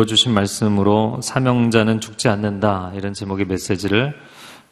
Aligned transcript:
읽어주신 0.00 0.32
말씀으로 0.32 1.20
사명자는 1.22 2.00
죽지 2.00 2.28
않는다 2.28 2.92
이런 2.94 3.12
제목의 3.12 3.46
메시지를 3.46 4.14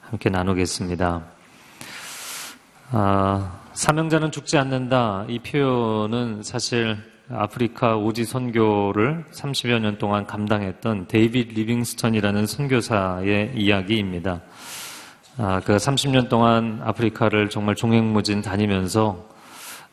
함께 0.00 0.30
나누겠습니다. 0.30 1.24
아, 2.93 3.61
사명자는 3.72 4.30
죽지 4.30 4.56
않는다 4.56 5.26
이 5.29 5.40
표현은 5.40 6.43
사실 6.43 6.96
아프리카 7.30 7.96
오지 7.96 8.25
선교를 8.25 9.26
30여 9.32 9.80
년 9.80 9.98
동안 9.98 10.26
감당했던 10.26 11.08
데이빗 11.08 11.48
리빙스턴이라는 11.54 12.46
선교사의 12.46 13.53
이야기입니다. 13.56 14.40
아, 15.36 15.61
그 15.64 15.76
30년 15.76 16.29
동안 16.29 16.81
아프리카를 16.84 17.50
정말 17.50 17.75
종횡무진 17.75 18.40
다니면서 18.42 19.29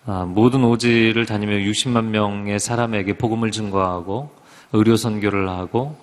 아, 0.06 0.24
모든 0.24 0.64
오지를 0.64 1.26
다니며 1.26 1.54
60만 1.54 2.06
명의 2.06 2.60
사람에게 2.60 3.18
복음을 3.18 3.52
증거하고 3.52 4.45
의료 4.76 4.98
선교를 4.98 5.50
하고 5.50 5.98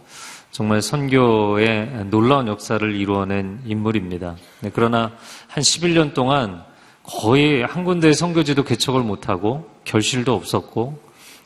정말 0.51 0.83
선교의 0.83 2.07
놀라운 2.11 2.47
역사를 2.47 2.95
이루어낸 2.95 3.61
인물입니다. 3.65 4.37
네, 4.61 4.71
그러나 4.75 5.13
한 5.49 5.63
11년 5.63 6.13
동안 6.13 6.63
거의 7.03 7.63
한 7.63 7.85
군데의 7.85 8.15
선교지도 8.15 8.65
개척을 8.65 9.03
못하고 9.03 9.69
결실도 9.85 10.35
없었고 10.35 11.01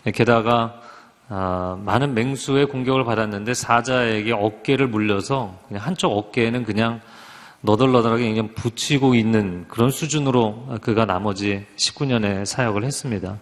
네, 0.04 0.10
게다가 0.10 0.80
아, 1.28 1.76
많은 1.84 2.14
맹수의 2.14 2.66
공격을 2.66 3.04
받았는데 3.04 3.54
사자에게 3.54 4.32
어깨를 4.32 4.86
물려서 4.86 5.58
한쪽 5.74 6.16
어깨에는 6.16 6.64
그냥 6.64 7.00
너덜너덜하게 7.62 8.28
그냥 8.28 8.54
붙이고 8.54 9.14
있는 9.14 9.66
그런 9.68 9.90
수준으로 9.90 10.78
그가 10.82 11.04
나머지 11.04 11.66
19년의 11.76 12.44
사역을 12.44 12.84
했습니다. 12.84 13.38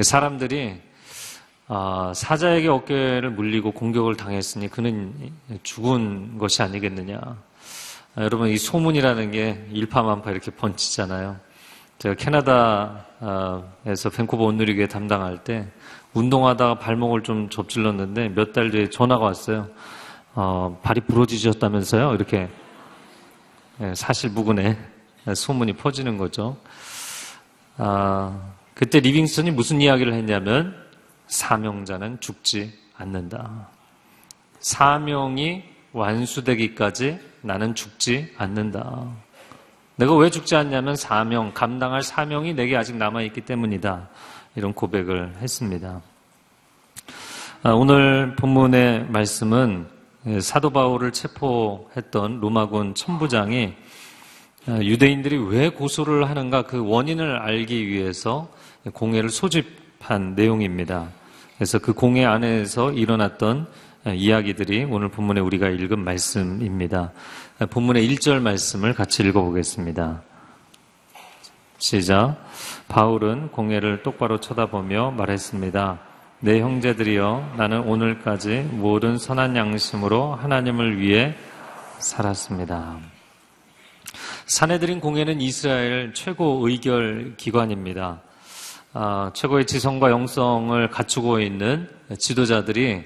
사람들이 0.00 0.80
아, 1.66 2.12
사자에게 2.14 2.68
어깨를 2.68 3.30
물리고 3.30 3.72
공격을 3.72 4.16
당했으니 4.16 4.68
그는 4.68 5.14
죽은 5.62 6.36
것이 6.38 6.62
아니겠느냐. 6.62 7.18
아, 7.22 8.22
여러분 8.22 8.48
이 8.50 8.58
소문이라는 8.58 9.30
게 9.30 9.66
일파만파 9.72 10.30
이렇게 10.30 10.50
번지잖아요. 10.50 11.36
제가 11.98 12.14
캐나다에서 12.16 14.10
밴쿠버 14.14 14.44
온누리교회 14.44 14.88
담당할 14.88 15.42
때 15.42 15.66
운동하다가 16.12 16.78
발목을 16.78 17.22
좀 17.22 17.48
접질렀는데 17.48 18.28
몇 18.30 18.52
달 18.52 18.70
뒤에 18.70 18.90
전화가 18.90 19.24
왔어요. 19.24 19.68
어, 20.34 20.78
발이 20.82 21.00
부러지셨다면서요? 21.02 22.14
이렇게 22.14 22.48
예, 23.80 23.92
사실 23.94 24.30
무근에 24.30 24.76
소문이 25.34 25.72
퍼지는 25.74 26.18
거죠. 26.18 26.56
아, 27.78 28.52
그때 28.74 29.00
리빙스턴이 29.00 29.50
무슨 29.52 29.80
이야기를 29.80 30.12
했냐면 30.12 30.83
사명자는 31.26 32.20
죽지 32.20 32.72
않는다. 32.96 33.68
사명이 34.60 35.62
완수되기까지 35.92 37.18
나는 37.42 37.74
죽지 37.74 38.32
않는다. 38.36 39.06
내가 39.96 40.16
왜 40.16 40.30
죽지 40.30 40.56
않냐면 40.56 40.96
사명, 40.96 41.52
감당할 41.54 42.02
사명이 42.02 42.54
내게 42.54 42.76
아직 42.76 42.96
남아있기 42.96 43.42
때문이다. 43.42 44.08
이런 44.56 44.72
고백을 44.72 45.34
했습니다. 45.40 46.00
아, 47.62 47.70
오늘 47.70 48.34
본문의 48.36 49.06
말씀은 49.08 49.86
사도 50.40 50.70
바울을 50.70 51.12
체포했던 51.12 52.40
로마군 52.40 52.94
천부장이 52.94 53.74
아, 54.66 54.78
유대인들이 54.78 55.36
왜 55.48 55.68
고소를 55.68 56.28
하는가 56.28 56.62
그 56.62 56.82
원인을 56.86 57.36
알기 57.36 57.86
위해서 57.86 58.48
공회를 58.94 59.28
소집한 59.28 60.34
내용입니다. 60.34 61.08
그래서 61.56 61.78
그 61.78 61.92
공회 61.92 62.24
안에서 62.24 62.92
일어났던 62.92 63.66
이야기들이 64.06 64.84
오늘 64.84 65.08
본문에 65.08 65.40
우리가 65.40 65.68
읽은 65.68 65.98
말씀입니다. 66.00 67.12
본문의 67.70 68.08
1절 68.08 68.40
말씀을 68.40 68.92
같이 68.92 69.22
읽어보겠습니다. 69.22 70.22
시작. 71.78 72.36
바울은 72.88 73.50
공회를 73.52 74.02
똑바로 74.02 74.40
쳐다보며 74.40 75.12
말했습니다. 75.12 76.00
내 76.40 76.60
형제들이여 76.60 77.54
나는 77.56 77.80
오늘까지 77.80 78.68
모든 78.72 79.16
선한 79.16 79.56
양심으로 79.56 80.34
하나님을 80.34 80.98
위해 81.00 81.34
살았습니다. 81.98 82.98
사내들인 84.46 85.00
공회는 85.00 85.40
이스라엘 85.40 86.12
최고 86.12 86.66
의결 86.68 87.34
기관입니다. 87.36 88.20
아, 88.96 89.32
최고의 89.34 89.66
지성과 89.66 90.12
영성을 90.12 90.88
갖추고 90.88 91.40
있는 91.40 91.88
지도자들이 92.16 93.02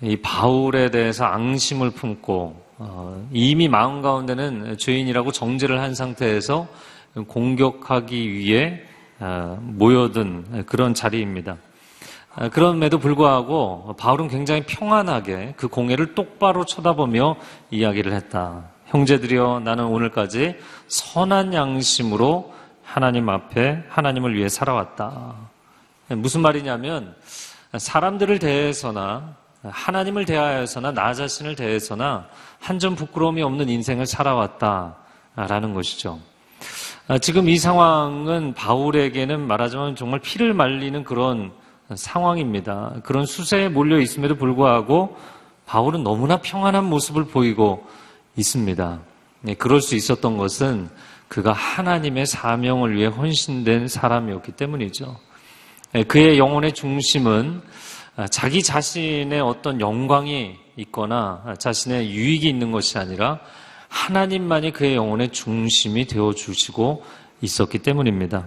이 0.00 0.16
바울에 0.22 0.90
대해서 0.90 1.26
앙심을 1.26 1.90
품고 1.90 2.64
어, 2.78 3.28
이미 3.30 3.68
마음 3.68 4.00
가운데는 4.00 4.78
죄인이라고 4.78 5.32
정죄를 5.32 5.82
한 5.82 5.94
상태에서 5.94 6.66
공격하기 7.26 8.32
위해 8.32 8.80
어, 9.20 9.58
모여든 9.60 10.64
그런 10.64 10.94
자리입니다. 10.94 11.58
어, 12.34 12.48
그럼에도 12.48 12.98
불구하고 12.98 13.96
바울은 13.98 14.28
굉장히 14.28 14.62
평안하게 14.62 15.54
그 15.58 15.68
공예를 15.68 16.14
똑바로 16.14 16.64
쳐다보며 16.64 17.36
이야기를 17.70 18.14
했다. 18.14 18.70
형제들이여 18.86 19.60
나는 19.62 19.84
오늘까지 19.84 20.56
선한 20.86 21.52
양심으로 21.52 22.56
하나님 22.88 23.28
앞에 23.28 23.84
하나님을 23.90 24.34
위해 24.34 24.48
살아왔다. 24.48 25.34
무슨 26.08 26.40
말이냐면 26.40 27.14
사람들을 27.76 28.38
대해서나 28.38 29.36
하나님을 29.62 30.24
대하여서나 30.24 30.92
나 30.92 31.12
자신을 31.12 31.54
대해서나 31.54 32.28
한 32.60 32.78
점 32.78 32.94
부끄러움이 32.94 33.42
없는 33.42 33.68
인생을 33.68 34.06
살아왔다라는 34.06 35.74
것이죠. 35.74 36.18
아, 37.08 37.18
지금 37.18 37.50
이 37.50 37.58
상황은 37.58 38.54
바울에게는 38.54 39.46
말하자면 39.46 39.94
정말 39.96 40.20
피를 40.20 40.54
말리는 40.54 41.04
그런 41.04 41.52
상황입니다. 41.94 42.94
그런 43.04 43.26
수세에 43.26 43.68
몰려 43.68 44.00
있음에도 44.00 44.34
불구하고 44.36 45.16
바울은 45.66 46.04
너무나 46.04 46.38
평안한 46.38 46.84
모습을 46.86 47.26
보이고 47.26 47.86
있습니다. 48.36 48.98
네, 49.42 49.54
그럴 49.54 49.82
수 49.82 49.94
있었던 49.94 50.38
것은 50.38 50.88
그가 51.28 51.52
하나님의 51.52 52.26
사명을 52.26 52.96
위해 52.96 53.06
헌신된 53.06 53.88
사람이었기 53.88 54.52
때문이죠. 54.52 55.16
예, 55.94 56.02
그의 56.04 56.38
영혼의 56.38 56.72
중심은 56.72 57.62
아, 58.16 58.26
자기 58.26 58.62
자신의 58.62 59.40
어떤 59.40 59.80
영광이 59.80 60.56
있거나 60.76 61.54
자신의 61.58 62.10
유익이 62.10 62.48
있는 62.48 62.72
것이 62.72 62.98
아니라 62.98 63.38
하나님만이 63.88 64.72
그의 64.72 64.96
영혼의 64.96 65.30
중심이 65.30 66.06
되어 66.06 66.32
주시고 66.32 67.04
있었기 67.40 67.78
때문입니다. 67.78 68.46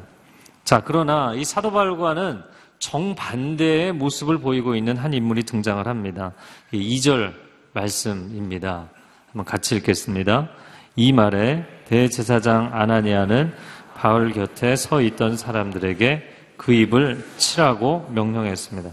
자, 0.64 0.82
그러나 0.86 1.34
이 1.36 1.46
사도 1.46 1.72
바울과는 1.72 2.44
정반대의 2.80 3.94
모습을 3.94 4.40
보이고 4.40 4.76
있는 4.76 4.98
한 4.98 5.14
인물이 5.14 5.44
등장을 5.44 5.88
합니다. 5.88 6.34
2절 6.74 7.34
말씀입니다. 7.74 8.90
한번 9.28 9.46
같이 9.46 9.76
읽겠습니다. 9.76 10.50
이 10.96 11.14
말에 11.14 11.66
대제사장 11.92 12.70
아나니아는 12.72 13.54
바울 13.98 14.32
곁에 14.32 14.78
서 14.78 15.02
있던 15.02 15.36
사람들에게 15.36 16.24
그 16.56 16.72
입을 16.72 17.28
치라고 17.36 18.10
명령했습니다. 18.14 18.90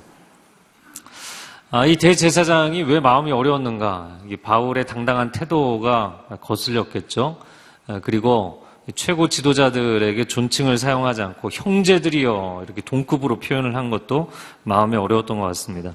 아, 1.71 1.87
이 1.87 1.95
대제사장이 1.95 2.83
왜 2.83 2.99
마음이 2.99 3.31
어려웠는가? 3.31 4.19
바울의 4.43 4.87
당당한 4.87 5.31
태도가 5.31 6.25
거슬렸겠죠. 6.41 7.39
아, 7.87 8.01
그리고 8.03 8.67
최고 8.97 9.29
지도자들에게 9.29 10.25
존칭을 10.25 10.77
사용하지 10.77 11.23
않고 11.23 11.51
형제들이여 11.53 12.63
이렇게 12.65 12.81
동급으로 12.81 13.39
표현을 13.39 13.77
한 13.77 13.91
것도 13.91 14.33
마음에 14.65 14.97
어려웠던 14.97 15.39
것 15.39 15.47
같습니다. 15.47 15.93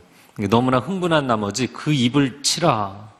너무나 0.49 0.79
흥분한 0.79 1.27
나머지 1.27 1.67
그 1.67 1.91
입을 1.91 2.43
치라. 2.43 3.11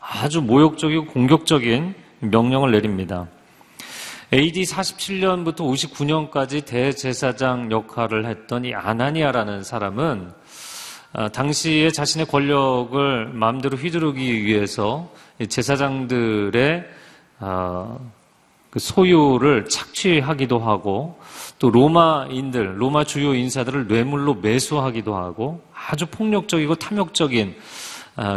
아주 0.00 0.42
모욕적이고 0.42 1.06
공격적인 1.06 2.07
명령을 2.20 2.72
내립니다. 2.72 3.26
AD 4.32 4.62
47년부터 4.62 5.60
59년까지 5.60 6.64
대제사장 6.64 7.70
역할을 7.70 8.26
했던 8.26 8.64
이 8.64 8.74
아나니아라는 8.74 9.62
사람은 9.62 10.32
아, 11.14 11.28
당시에 11.28 11.90
자신의 11.90 12.26
권력을 12.26 13.30
마음대로 13.32 13.78
휘두르기 13.78 14.44
위해서 14.44 15.10
제사장들의 15.48 16.84
아, 17.38 17.98
그 18.68 18.78
소유를 18.78 19.64
착취하기도 19.70 20.58
하고 20.58 21.18
또 21.58 21.70
로마인들, 21.70 22.80
로마 22.80 23.04
주요 23.04 23.34
인사들을 23.34 23.86
뇌물로 23.86 24.34
매수하기도 24.34 25.16
하고 25.16 25.62
아주 25.72 26.04
폭력적이고 26.06 26.74
탐욕적인 26.74 27.56
아, 27.56 27.87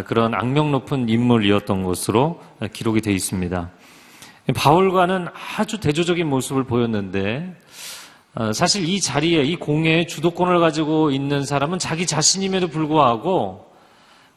그런 0.06 0.34
악명 0.36 0.72
높은 0.72 1.10
인물이었던 1.10 1.84
것으로 1.84 2.42
기록이 2.72 3.02
되어 3.02 3.14
있습니다. 3.14 3.70
바울과는 4.56 5.28
아주 5.58 5.80
대조적인 5.80 6.28
모습을 6.28 6.64
보였는데 6.66 7.56
어, 8.34 8.54
사실 8.54 8.88
이 8.88 9.02
자리에 9.02 9.44
이 9.44 9.58
공회의 9.58 10.08
주도권을 10.08 10.60
가지고 10.60 11.12
있는 11.12 11.44
사람은 11.44 11.80
자기 11.80 12.06
자신임에도 12.06 12.70
불구하고 12.70 13.70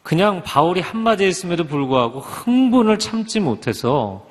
그냥 0.03 0.43
바울이 0.43 0.81
한마디 0.81 1.23
했음에도 1.23 1.63
불구하고 1.63 2.19
흥분을 2.19 2.99
참지 2.99 3.39
못해서 3.39 4.27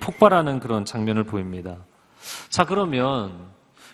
폭발하는 0.00 0.60
그런 0.60 0.84
장면을 0.84 1.24
보입니다. 1.24 1.76
자, 2.50 2.64
그러면 2.64 3.32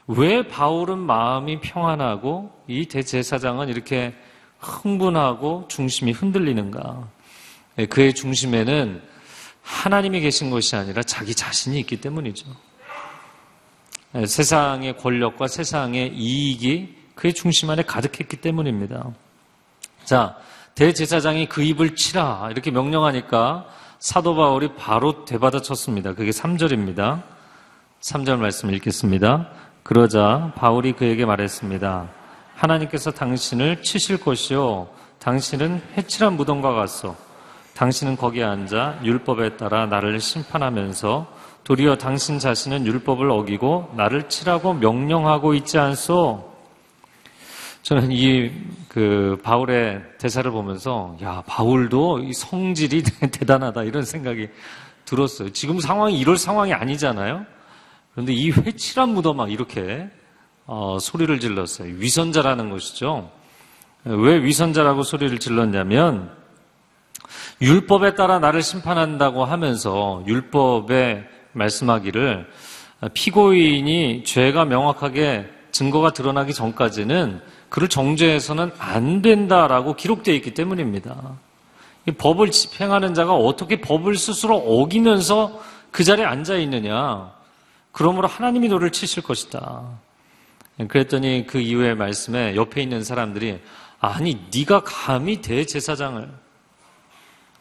왜 0.08 0.48
바울은 0.48 0.98
마음이 0.98 1.60
평안하고 1.60 2.50
이 2.66 2.86
대제사장은 2.86 3.68
이렇게 3.68 4.14
흥분하고 4.64 5.66
중심이 5.68 6.12
흔들리는가? 6.12 7.08
예, 7.78 7.86
그의 7.86 8.14
중심에는 8.14 9.02
하나님이 9.62 10.20
계신 10.20 10.50
것이 10.50 10.76
아니라 10.76 11.02
자기 11.02 11.34
자신이 11.34 11.78
있기 11.80 12.00
때문이죠. 12.00 12.46
예, 14.16 14.26
세상의 14.26 14.96
권력과 14.98 15.48
세상의 15.48 16.14
이익이 16.14 16.96
그의 17.14 17.34
중심 17.34 17.70
안에 17.70 17.82
가득했기 17.82 18.38
때문입니다. 18.38 19.10
자, 20.04 20.36
대제사장이 20.74 21.48
그 21.48 21.62
입을 21.62 21.94
치라 21.94 22.48
이렇게 22.50 22.70
명령하니까 22.70 23.66
사도 23.98 24.34
바울이 24.34 24.74
바로 24.74 25.24
되받아쳤습니다. 25.24 26.14
그게 26.14 26.30
3절입니다. 26.30 27.22
3절 28.00 28.36
말씀 28.36 28.72
읽겠습니다. 28.74 29.48
그러자 29.82 30.52
바울이 30.56 30.92
그에게 30.92 31.24
말했습니다. 31.24 32.08
하나님께서 32.54 33.10
당신을 33.10 33.82
치실 33.82 34.18
것이요 34.18 34.88
당신은 35.18 35.82
해칠한 35.96 36.36
무덤과 36.36 36.72
같소. 36.74 37.16
당신은 37.74 38.16
거기에 38.16 38.44
앉아 38.44 39.00
율법에 39.02 39.56
따라 39.56 39.86
나를 39.86 40.20
심판하면서 40.20 41.26
도리어 41.64 41.96
당신 41.96 42.38
자신은 42.38 42.86
율법을 42.86 43.30
어기고 43.30 43.94
나를 43.96 44.28
치라고 44.28 44.74
명령하고 44.74 45.54
있지 45.54 45.78
않소? 45.78 46.52
저는 47.82 48.12
이 48.12 48.84
그 48.94 49.36
바울의 49.42 50.04
대사를 50.18 50.48
보면서 50.52 51.16
야 51.20 51.42
바울도 51.48 52.20
이 52.20 52.32
성질이 52.32 53.02
대단하다 53.32 53.82
이런 53.82 54.04
생각이 54.04 54.48
들었어요. 55.04 55.50
지금 55.50 55.80
상황이 55.80 56.16
이럴 56.16 56.36
상황이 56.36 56.72
아니잖아요. 56.72 57.44
그런데 58.12 58.32
이 58.32 58.52
회칠한 58.52 59.08
무덤 59.08 59.38
막 59.38 59.50
이렇게 59.50 60.08
어, 60.66 60.98
소리를 61.00 61.38
질렀어요. 61.40 61.94
위선자라는 61.96 62.70
것이죠. 62.70 63.30
왜 64.04 64.42
위선자라고 64.42 65.02
소리를 65.02 65.38
질렀냐면 65.38 66.30
율법에 67.60 68.14
따라 68.14 68.38
나를 68.38 68.62
심판한다고 68.62 69.44
하면서 69.44 70.22
율법에 70.26 71.24
말씀하기를 71.52 72.50
피고인이 73.14 74.24
죄가 74.24 74.64
명확하게 74.64 75.50
증거가 75.70 76.12
드러나기 76.12 76.52
전까지는 76.52 77.40
그를 77.68 77.88
정죄해서는 77.88 78.72
안 78.78 79.22
된다라고 79.22 79.94
기록되어 79.96 80.34
있기 80.34 80.54
때문입니다. 80.54 81.16
법을 82.18 82.50
집행하는 82.50 83.14
자가 83.14 83.34
어떻게 83.34 83.80
법을 83.80 84.16
스스로 84.16 84.56
어기면서 84.56 85.60
그 85.90 86.04
자리에 86.04 86.24
앉아 86.24 86.56
있느냐. 86.58 87.32
그러므로 87.92 88.28
하나님이 88.28 88.68
너를 88.68 88.90
치실 88.90 89.22
것이다. 89.22 89.82
그랬더니 90.88 91.46
그 91.46 91.58
이후의 91.60 91.94
말씀에 91.96 92.56
옆에 92.56 92.82
있는 92.82 93.04
사람들이 93.04 93.60
아니 94.00 94.46
네가 94.54 94.82
감히 94.84 95.40
대제사장을 95.40 96.28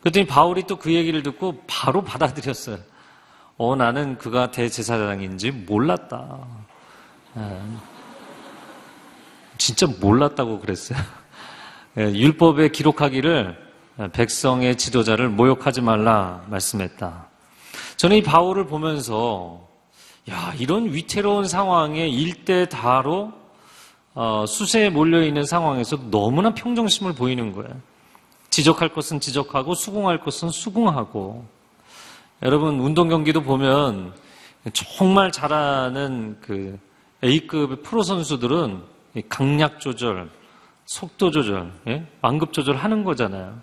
그랬더니 0.01 0.25
바울이 0.27 0.63
또 0.63 0.77
그 0.77 0.94
얘기를 0.94 1.24
듣고 1.24 1.63
바로 1.68 2.04
받아들였어요. 2.04 2.77
어 3.57 3.75
나는 3.75 4.18
그가 4.18 4.51
대제사장인지 4.51 5.51
몰랐다. 5.51 6.39
예. 7.38 7.62
진짜 9.57 9.88
몰랐다고 10.01 10.60
그랬어요. 10.60 11.00
예, 11.98 12.12
율법에 12.12 12.69
기록하기를 12.69 13.63
백성의 14.12 14.75
지도자를 14.77 15.30
모욕하지 15.30 15.81
말라 15.81 16.44
말씀했다. 16.48 17.27
저는 17.95 18.18
이 18.18 18.24
바울을 18.24 18.65
보면서 18.65 19.69
야 20.30 20.54
이런 20.58 20.94
위태로운 20.94 21.48
상황에 21.48 22.08
일대 22.08 22.68
다로 22.70 23.34
어, 24.16 24.46
수세에 24.48 24.90
몰려 24.90 25.24
있는 25.24 25.44
상황에서 25.44 25.98
너무나 26.10 26.54
평정심을 26.54 27.14
보이는 27.14 27.52
거예요. 27.52 27.75
지적할 28.50 28.90
것은 28.90 29.20
지적하고 29.20 29.74
수긍할 29.74 30.20
것은 30.20 30.50
수긍하고 30.50 31.46
여러분 32.44 32.80
운동 32.80 33.10
경기도 33.10 33.42
보면 33.42 34.14
정말 34.72 35.31
잘하는 35.31 36.38
그 36.40 36.80
A급 37.24 37.84
프로 37.84 38.04
선수들은 38.04 38.81
강약 39.30 39.80
조절, 39.80 40.30
속도 40.86 41.31
조절, 41.31 41.72
예? 41.88 42.06
완급 42.22 42.54
조절 42.54 42.75
하는 42.75 43.04
거잖아요. 43.04 43.60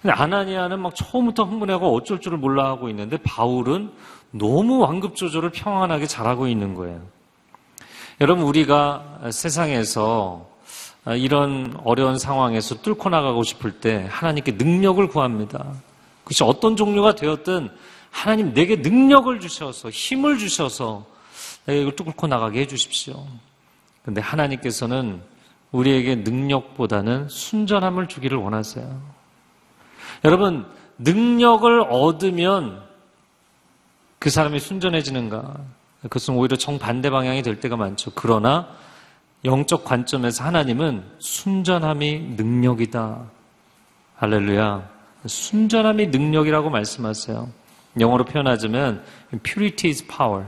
근데 0.00 0.12
아나니아는 0.12 0.80
막 0.80 0.94
처음부터 0.94 1.44
흥분하고 1.44 1.94
어쩔 1.94 2.20
줄을 2.20 2.38
몰라 2.38 2.66
하고 2.66 2.88
있는데 2.88 3.16
바울은 3.18 3.92
너무 4.32 4.78
완급 4.78 5.14
조절을 5.14 5.50
평안하게 5.50 6.06
잘하고 6.06 6.48
있는 6.48 6.74
거예요. 6.74 7.00
여러분, 8.20 8.44
우리가 8.44 9.20
세상에서 9.30 10.46
이런 11.18 11.78
어려운 11.84 12.18
상황에서 12.18 12.76
뚫고 12.82 13.08
나가고 13.08 13.42
싶을 13.42 13.80
때 13.80 14.06
하나님께 14.08 14.52
능력을 14.52 15.06
구합니다. 15.08 15.72
그것이 16.24 16.44
어떤 16.44 16.76
종류가 16.76 17.14
되었든 17.14 17.70
하나님 18.10 18.52
내게 18.54 18.76
능력을 18.76 19.40
주셔서 19.40 19.90
힘을 19.90 20.38
주셔서 20.38 21.04
내가 21.66 21.80
이걸 21.80 21.96
뚫고 21.96 22.26
나가게 22.26 22.60
해 22.60 22.66
주십시오. 22.66 23.26
근데 24.04 24.20
하나님께서는 24.20 25.22
우리에게 25.72 26.16
능력보다는 26.16 27.28
순전함을 27.28 28.08
주기를 28.08 28.36
원하세요. 28.38 29.00
여러분, 30.24 30.66
능력을 30.98 31.86
얻으면 31.88 32.82
그 34.22 34.30
사람이 34.30 34.60
순전해지는가? 34.60 35.56
그것은 36.02 36.34
오히려 36.34 36.56
정반대 36.56 37.10
방향이 37.10 37.42
될 37.42 37.58
때가 37.58 37.76
많죠. 37.76 38.12
그러나 38.14 38.68
영적 39.44 39.84
관점에서 39.84 40.44
하나님은 40.44 41.02
순전함이 41.18 42.34
능력이다. 42.36 43.20
할렐루야. 44.14 44.88
순전함이 45.26 46.06
능력이라고 46.06 46.70
말씀하세요. 46.70 47.48
영어로 47.98 48.24
표현하자면 48.24 49.02
purity 49.42 49.90
is 49.90 50.06
power. 50.06 50.46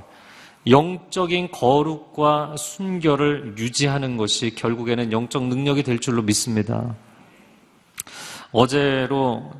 영적인 0.68 1.50
거룩과 1.50 2.54
순결을 2.56 3.56
유지하는 3.58 4.16
것이 4.16 4.54
결국에는 4.54 5.10
영적 5.10 5.48
능력이 5.48 5.82
될 5.82 5.98
줄로 5.98 6.22
믿습니다. 6.22 6.94
어제로 8.52 9.50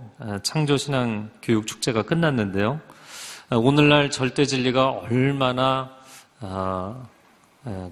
창조신앙 0.45 1.31
교육 1.43 1.67
축제가 1.67 2.03
끝났는데요. 2.03 2.81
오늘날 3.51 4.11
절대 4.11 4.47
진리가 4.47 4.91
얼마나 4.91 5.91
아, 6.41 7.07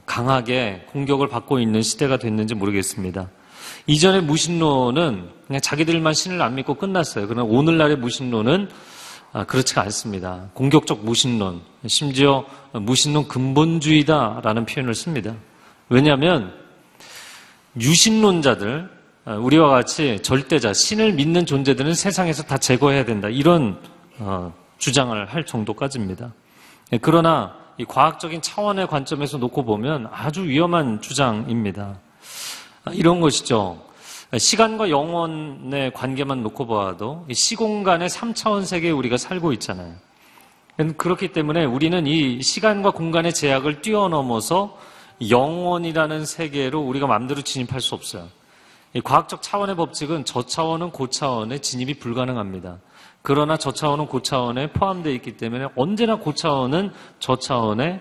강하게 0.07 0.87
공격을 0.93 1.29
받고 1.29 1.59
있는 1.59 1.83
시대가 1.83 2.17
됐는지 2.17 2.55
모르겠습니다. 2.55 3.29
이전의 3.87 4.23
무신론은 4.23 5.29
그냥 5.47 5.61
자기들만 5.61 6.15
신을 6.15 6.41
안 6.41 6.55
믿고 6.55 6.75
끝났어요. 6.75 7.27
그러나 7.27 7.45
오늘날의 7.45 7.97
무신론은 7.97 8.69
아, 9.33 9.45
그렇지가 9.45 9.83
않습니다. 9.83 10.51
공격적 10.53 11.05
무신론, 11.05 11.63
심지어 11.87 12.45
무신론 12.73 13.29
근본주의다라는 13.29 14.67
표현을 14.67 14.95
씁니다. 14.95 15.35
왜냐하면 15.89 16.53
유신론자들, 17.81 18.91
아, 19.25 19.35
우리와 19.37 19.69
같이 19.71 20.19
절대자, 20.23 20.75
신을 20.75 21.15
믿는 21.15 21.47
존재들은 21.47 21.95
세상에서 21.95 22.43
다 22.43 22.59
제거해야 22.59 23.05
된다. 23.07 23.29
이런 23.29 23.79
어, 24.19 24.53
주장을 24.83 25.33
할 25.33 25.47
정도까지입니다. 25.47 26.33
예, 26.93 26.99
그러나 27.01 27.57
이 27.79 27.85
과학적인 27.85 28.43
차원의 28.43 28.89
관점에서 28.89 29.39
놓고 29.39 29.65
보면 29.65 30.09
아주 30.11 30.43
위험한 30.43 31.01
주장입니다. 31.01 32.01
아, 32.85 32.91
이런 32.93 33.21
것이죠. 33.21 33.81
시간과 34.37 34.91
영혼의 34.91 35.93
관계만 35.93 36.43
놓고 36.43 36.67
봐도 36.67 37.25
시공간의 37.31 38.09
3차원 38.09 38.65
세계에 38.65 38.91
우리가 38.91 39.19
살고 39.19 39.53
있잖아요. 39.53 39.95
그렇기 40.97 41.29
때문에 41.29 41.65
우리는 41.65 42.05
이 42.09 42.43
시간과 42.43 42.91
공간의 42.91 43.35
제약을 43.35 43.83
뛰어넘어서 43.83 44.77
영원이라는 45.29 46.27
세계로 46.27 46.81
우리가 46.81 47.07
마음대로 47.07 47.43
진입할 47.43 47.81
수 47.81 47.95
없어요. 47.95 48.27
과학적 49.05 49.43
차원의 49.43 49.77
법칙은 49.77 50.25
저 50.25 50.45
차원은 50.45 50.91
고 50.91 51.09
차원에 51.09 51.59
진입이 51.59 52.01
불가능합니다. 52.01 52.79
그러나 53.23 53.57
저 53.57 53.73
차원은 53.73 54.07
고 54.07 54.21
차원에 54.21 54.73
포함되어 54.73 55.13
있기 55.15 55.37
때문에 55.37 55.69
언제나 55.77 56.17
고 56.17 56.35
차원은 56.35 56.93
저 57.21 57.37
차원에 57.37 58.01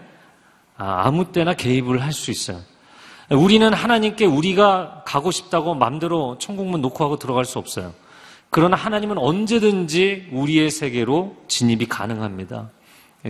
아, 0.78 1.04
아무 1.06 1.32
때나 1.32 1.54
개입을 1.54 2.02
할 2.02 2.12
수 2.12 2.32
있어요. 2.32 2.60
우리는 3.30 3.74
하나님께 3.74 4.26
우리가 4.26 5.04
가고 5.06 5.32
싶다고 5.32 5.74
마음대로 5.74 6.38
천국문 6.38 6.82
놓고 6.82 7.04
하고 7.04 7.18
들어갈 7.18 7.46
수 7.46 7.60
없어요. 7.60 7.94
그러나 8.50 8.76
하나님은 8.76 9.18
언제든지 9.18 10.30
우리의 10.34 10.70
세계로 10.70 11.38
진입이 11.48 11.86
가능합니다. 11.86 12.70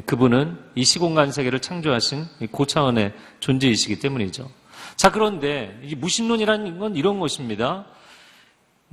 그분은 0.07 0.57
이 0.73 0.83
시공간 0.83 1.31
세계를 1.31 1.59
창조하신 1.59 2.25
고차원의 2.51 3.13
존재이시기 3.41 3.99
때문이죠. 3.99 4.49
자, 4.95 5.11
그런데 5.11 5.79
이 5.83 5.93
무신론이라는 5.93 6.79
건 6.79 6.95
이런 6.95 7.19
것입니다. 7.19 7.85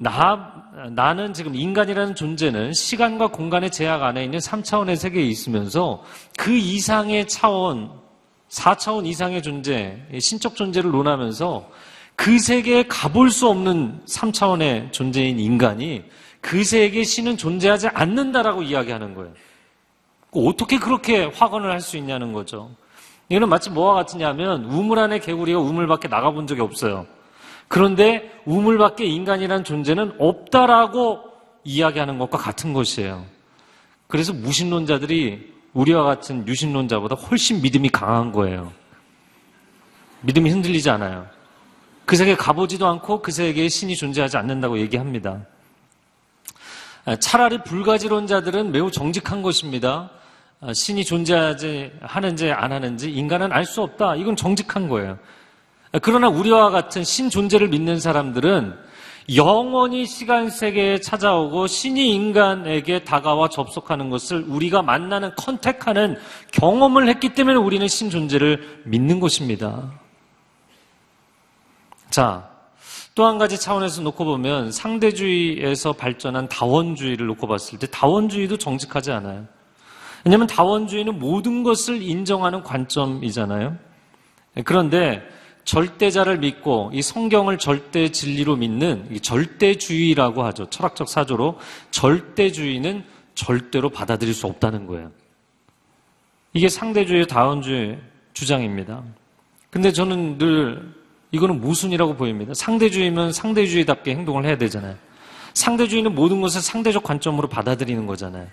나, 0.00 0.54
나는 0.92 1.34
지금 1.34 1.56
인간이라는 1.56 2.14
존재는 2.14 2.72
시간과 2.72 3.28
공간의 3.28 3.72
제약 3.72 4.04
안에 4.04 4.22
있는 4.24 4.38
3차원의 4.38 4.94
세계에 4.94 5.24
있으면서 5.24 6.04
그 6.36 6.52
이상의 6.56 7.26
차원, 7.26 7.90
4차원 8.48 9.06
이상의 9.06 9.42
존재, 9.42 10.00
신적 10.20 10.54
존재를 10.54 10.92
논하면서 10.92 11.68
그 12.14 12.38
세계에 12.38 12.84
가볼 12.84 13.30
수 13.30 13.48
없는 13.48 14.02
3차원의 14.06 14.92
존재인 14.92 15.40
인간이 15.40 16.04
그 16.40 16.62
세계에 16.62 17.02
신은 17.02 17.36
존재하지 17.36 17.88
않는다라고 17.88 18.62
이야기하는 18.62 19.14
거예요. 19.16 19.32
어떻게 20.30 20.78
그렇게 20.78 21.24
확언을 21.24 21.72
할 21.72 21.80
수 21.80 21.96
있냐는 21.96 22.32
거죠. 22.32 22.70
이거는 23.30 23.48
마치 23.48 23.68
뭐와 23.68 23.94
같으냐면 23.94 24.64
우물 24.64 25.00
안에 25.00 25.18
개구리가 25.18 25.58
우물 25.58 25.88
밖에 25.88 26.06
나가본 26.06 26.46
적이 26.46 26.60
없어요. 26.60 27.04
그런데 27.68 28.32
우물 28.46 28.78
밖에 28.78 29.04
인간이란 29.04 29.62
존재는 29.62 30.14
없다라고 30.18 31.22
이야기하는 31.64 32.18
것과 32.18 32.38
같은 32.38 32.72
것이에요. 32.72 33.26
그래서 34.06 34.32
무신론자들이 34.32 35.52
우리와 35.75 36.02
같은 36.02 36.48
유신론자보다 36.48 37.14
훨씬 37.14 37.60
믿음이 37.60 37.90
강한 37.90 38.32
거예요. 38.32 38.72
믿음이 40.22 40.50
흔들리지 40.50 40.88
않아요. 40.90 41.26
그 42.06 42.16
세계에 42.16 42.34
가보지도 42.37 42.87
않고 42.87 43.20
그 43.20 43.30
세계에 43.30 43.68
신이 43.68 43.94
존재하지 43.96 44.38
않는다고 44.38 44.78
얘기합니다. 44.78 45.44
차라리 47.20 47.62
불가지론자들은 47.62 48.72
매우 48.72 48.90
정직한 48.90 49.42
것입니다. 49.42 50.10
신이 50.72 51.04
존재하지 51.04 51.92
하는지 52.00 52.50
안 52.50 52.72
하는지 52.72 53.10
인간은 53.12 53.52
알 53.52 53.66
수 53.66 53.82
없다. 53.82 54.16
이건 54.16 54.37
정직한 54.37 54.88
거예요. 54.88 55.18
그러나 56.02 56.28
우리와 56.28 56.71
같은 56.71 57.04
신 57.04 57.30
존재를 57.30 57.68
믿는 57.68 57.99
사람들은 57.99 58.88
영원히 59.35 60.07
시간 60.07 60.49
세계에 60.49 61.00
찾아오고 61.00 61.66
신이 61.66 62.14
인간에게 62.14 63.04
다가와 63.04 63.49
접속하는 63.49 64.09
것을 64.09 64.45
우리가 64.49 64.83
만나는 64.83 65.33
컨택하는 65.37 66.16
경험을 66.52 67.09
했기 67.09 67.35
때문에 67.35 67.57
우리는 67.57 67.87
신 67.88 68.09
존재를 68.09 68.83
믿는 68.85 69.21
것입니다. 69.21 69.92
자, 72.11 72.49
또 73.14 73.26
한 73.26 73.37
가지 73.37 73.59
차원에서 73.59 74.00
놓고 74.02 74.25
보면 74.25 74.71
상대주의에서 74.71 75.92
발전한 75.92 76.49
다원주의를 76.49 77.26
놓고 77.26 77.49
봤을 77.49 77.78
때 77.78 77.88
다원주의도 77.90 78.57
정직하지 78.59 79.11
않아요. 79.11 79.45
왜냐하면 80.25 80.47
다원주의는 80.47 81.18
모든 81.18 81.64
것을 81.64 82.00
인정하는 82.00 82.62
관점이잖아요. 82.62 83.76
그런데 84.64 85.23
절대자를 85.68 86.38
믿고 86.38 86.90
이 86.94 87.02
성경을 87.02 87.58
절대 87.58 88.10
진리로 88.10 88.56
믿는 88.56 89.18
절대주의라고 89.20 90.42
하죠. 90.44 90.70
철학적 90.70 91.10
사조로 91.10 91.58
절대주의는 91.90 93.04
절대로 93.34 93.90
받아들일 93.90 94.32
수 94.32 94.46
없다는 94.46 94.87
거예요. 94.87 95.10
이게 96.54 96.70
상대주의, 96.70 97.26
다원주의 97.26 97.98
주장입니다. 98.32 99.02
근데 99.68 99.92
저는 99.92 100.38
늘 100.38 100.94
이거는 101.32 101.60
모순이라고 101.60 102.16
보입니다. 102.16 102.54
상대주의면 102.54 103.34
상대주의답게 103.34 104.12
행동을 104.12 104.46
해야 104.46 104.56
되잖아요. 104.56 104.96
상대주의는 105.52 106.14
모든 106.14 106.40
것을 106.40 106.62
상대적 106.62 107.02
관점으로 107.02 107.46
받아들이는 107.46 108.06
거잖아요. 108.06 108.48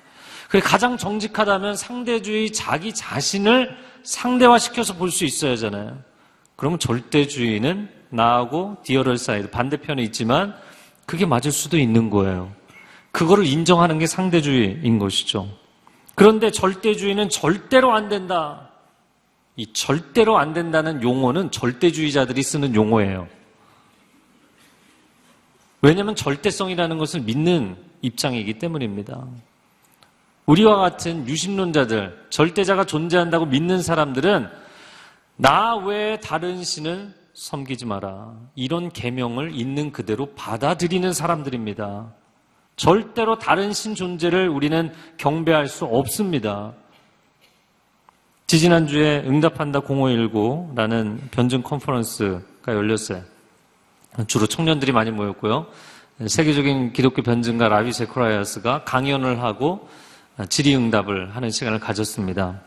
그래 0.50 0.60
가장 0.60 0.98
정직하다면 0.98 1.78
상대주의 1.78 2.52
자기 2.52 2.94
자신을 2.94 3.74
상대화시켜서 4.04 4.96
볼 4.96 5.10
수 5.12 5.24
있어야 5.24 5.54
하잖아요. 5.54 5.98
그러면 6.56 6.80
절대주의는 6.80 7.90
나하고 8.10 8.78
the 8.84 8.96
other 8.97 9.18
side 9.18 9.50
반대편에 9.50 10.02
있지만 10.04 10.56
그게 11.06 11.26
맞을 11.26 11.52
수도 11.52 11.78
있는 11.78 12.10
거예요. 12.10 12.52
그거를 13.12 13.46
인정하는 13.46 14.00
게 14.00 14.08
상대주의인 14.08 15.00
것이죠. 15.00 15.50
그런데 16.16 16.52
절대주의는 16.52 17.30
절대로 17.30 17.94
안 17.94 18.10
된다. 18.10 18.70
이 19.58 19.72
절대로 19.72 20.38
안 20.38 20.54
된다는 20.54 21.02
용어는 21.02 21.52
절대주의자들이 21.52 22.44
쓰는 22.44 22.76
용어예요. 22.76 23.28
왜냐하면 25.82 26.16
절대성이라는 26.16 26.98
것을 26.98 27.22
믿는 27.22 27.78
입장이기 28.02 28.60
때문입니다. 28.60 29.24
우리와 30.46 30.78
같은 30.78 31.28
유신론자들, 31.28 32.26
절대자가 32.30 32.86
존재한다고 32.86 33.46
믿는 33.46 33.82
사람들은 33.82 34.50
나 35.38 35.76
외에 35.76 36.20
다른 36.20 36.64
신을 36.64 37.14
섬기지 37.34 37.86
마라. 37.86 38.34
이런 38.56 38.90
계명을 38.90 39.54
있는 39.54 39.92
그대로 39.92 40.28
받아들이는 40.36 41.12
사람들입니다. 41.12 42.14
절대로 42.78 43.38
다른 43.38 43.74
신 43.74 43.96
존재를 43.96 44.50
우리는 44.50 44.94
경배할 45.18 45.68
수 45.68 45.86
없습니다. 45.86 46.74
지지난주에 48.48 49.24
응답한다 49.26 49.82
0519라는 49.82 51.32
변증 51.32 51.64
컨퍼런스가 51.64 52.74
열렸어요. 52.74 53.24
주로 54.28 54.46
청년들이 54.46 54.92
많이 54.92 55.12
모였고요. 55.12 55.68
세계적인 56.26 56.94
기독교 56.94 57.22
변증가 57.22 57.68
라비 57.68 57.92
세코라이아스가 57.92 58.86
강연을 58.86 59.42
하고 59.42 59.90
질의응답을 60.48 61.36
하는 61.36 61.50
시간을 61.50 61.80
가졌습니다. 61.80 62.62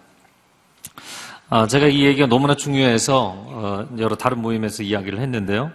아, 1.51 1.67
제가 1.67 1.87
이 1.87 2.05
얘기가 2.05 2.27
너무나 2.27 2.55
중요해서 2.55 3.35
어, 3.35 3.89
여러 3.99 4.17
다른 4.17 4.43
모임에서 4.43 4.83
이야기를 4.83 5.19
했는데요. 5.19 5.71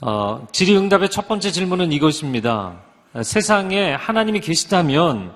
어, 0.00 0.46
질의응답의 0.52 1.10
첫 1.10 1.26
번째 1.26 1.50
질문은 1.50 1.90
이것입니다. 1.90 2.74
세상에 3.24 3.94
하나님이 3.94 4.38
계시다면 4.38 5.32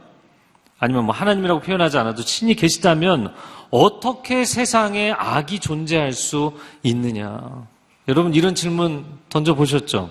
아니면 0.79 1.05
뭐 1.07 1.13
하나님이라고 1.13 1.63
표현하지 1.63 1.99
않아도 1.99 2.23
신이 2.23 2.55
계시다면 2.55 3.35
어떻게 3.71 4.45
세상에 4.45 5.11
악이 5.11 5.59
존재할 5.59 6.13
수 6.13 6.53
있느냐? 6.85 7.67
여러분 8.07 8.35
이런 8.35 8.55
질문 8.55 9.05
던져 9.31 9.57
보셨죠? 9.57 10.11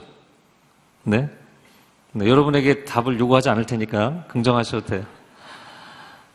네? 1.04 1.30
네? 2.12 2.28
여러분에게 2.28 2.84
답을 2.84 3.18
요구하지 3.18 3.48
않을 3.48 3.66
테니까 3.66 4.26
긍정하셔도 4.28 4.86
돼요. 4.86 5.06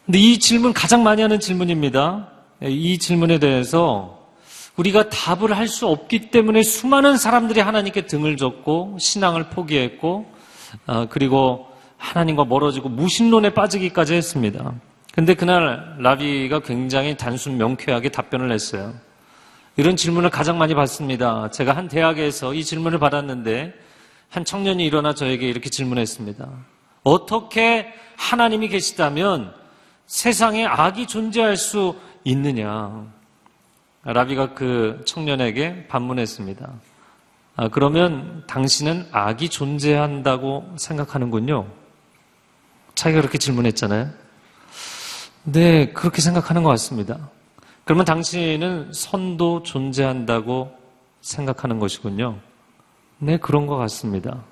근데 0.07 0.19
이 0.19 0.39
질문 0.39 0.73
가장 0.73 1.03
많이 1.03 1.21
하는 1.21 1.39
질문입니다. 1.39 2.38
이 2.63 2.99
질문에 2.99 3.39
대해서 3.39 4.19
우리가 4.77 5.09
답을 5.09 5.57
할 5.57 5.69
수 5.69 5.87
없기 5.87 6.31
때문에 6.31 6.63
수많은 6.63 7.17
사람들이 7.17 7.61
하나님께 7.61 8.07
등을 8.07 8.37
졌고 8.37 8.97
신앙을 9.01 9.51
포기했고 9.51 10.27
어, 10.87 11.07
그리고 11.09 11.67
하나님과 11.97 12.45
멀어지고 12.45 12.89
무신론에 12.89 13.51
빠지기까지 13.55 14.15
했습니다. 14.15 14.73
근데 15.13 15.35
그날 15.35 15.97
라비가 15.99 16.61
굉장히 16.61 17.17
단순 17.17 17.59
명쾌하게 17.59 18.11
답변을 18.11 18.53
했어요. 18.53 18.95
이런 19.77 19.97
질문을 19.97 20.31
가장 20.31 20.59
많이 20.59 20.75
받습니다. 20.75 21.51
제가 21.51 21.77
한 21.77 21.89
대학에서 21.89 22.55
이 22.55 22.65
질문을 22.65 22.99
받았는데 22.99 23.75
한 24.29 24.45
청년이 24.45 24.85
일어나 24.85 25.15
저에게 25.15 25.49
이렇게 25.49 25.71
질문했습니다. 25.71 26.49
어떻게 27.03 27.93
하나님이 28.17 28.69
계시다면 28.69 29.53
세상에 30.07 30.67
악이 30.67 31.07
존재할 31.07 31.57
수 31.57 31.95
있느냐. 32.25 33.07
라비가 34.05 34.55
그 34.55 35.03
청년에게 35.05 35.87
반문했습니다. 35.89 36.71
아, 37.57 37.69
그러면 37.69 38.45
당신은 38.47 39.09
악이 39.11 39.49
존재한다고 39.49 40.75
생각하는군요. 40.77 41.67
자기가 42.95 43.21
그렇게 43.21 43.39
질문했잖아요. 43.39 44.11
네, 45.45 45.93
그렇게 45.93 46.21
생각하는 46.21 46.63
것 46.63 46.71
같습니다. 46.71 47.31
그러면 47.85 48.05
당신은 48.05 48.93
선도 48.93 49.63
존재한다고 49.63 50.77
생각하는 51.21 51.79
것이군요. 51.79 52.39
네, 53.19 53.39
그런 53.39 53.67
것 53.67 53.77
같습니다. 53.77 54.45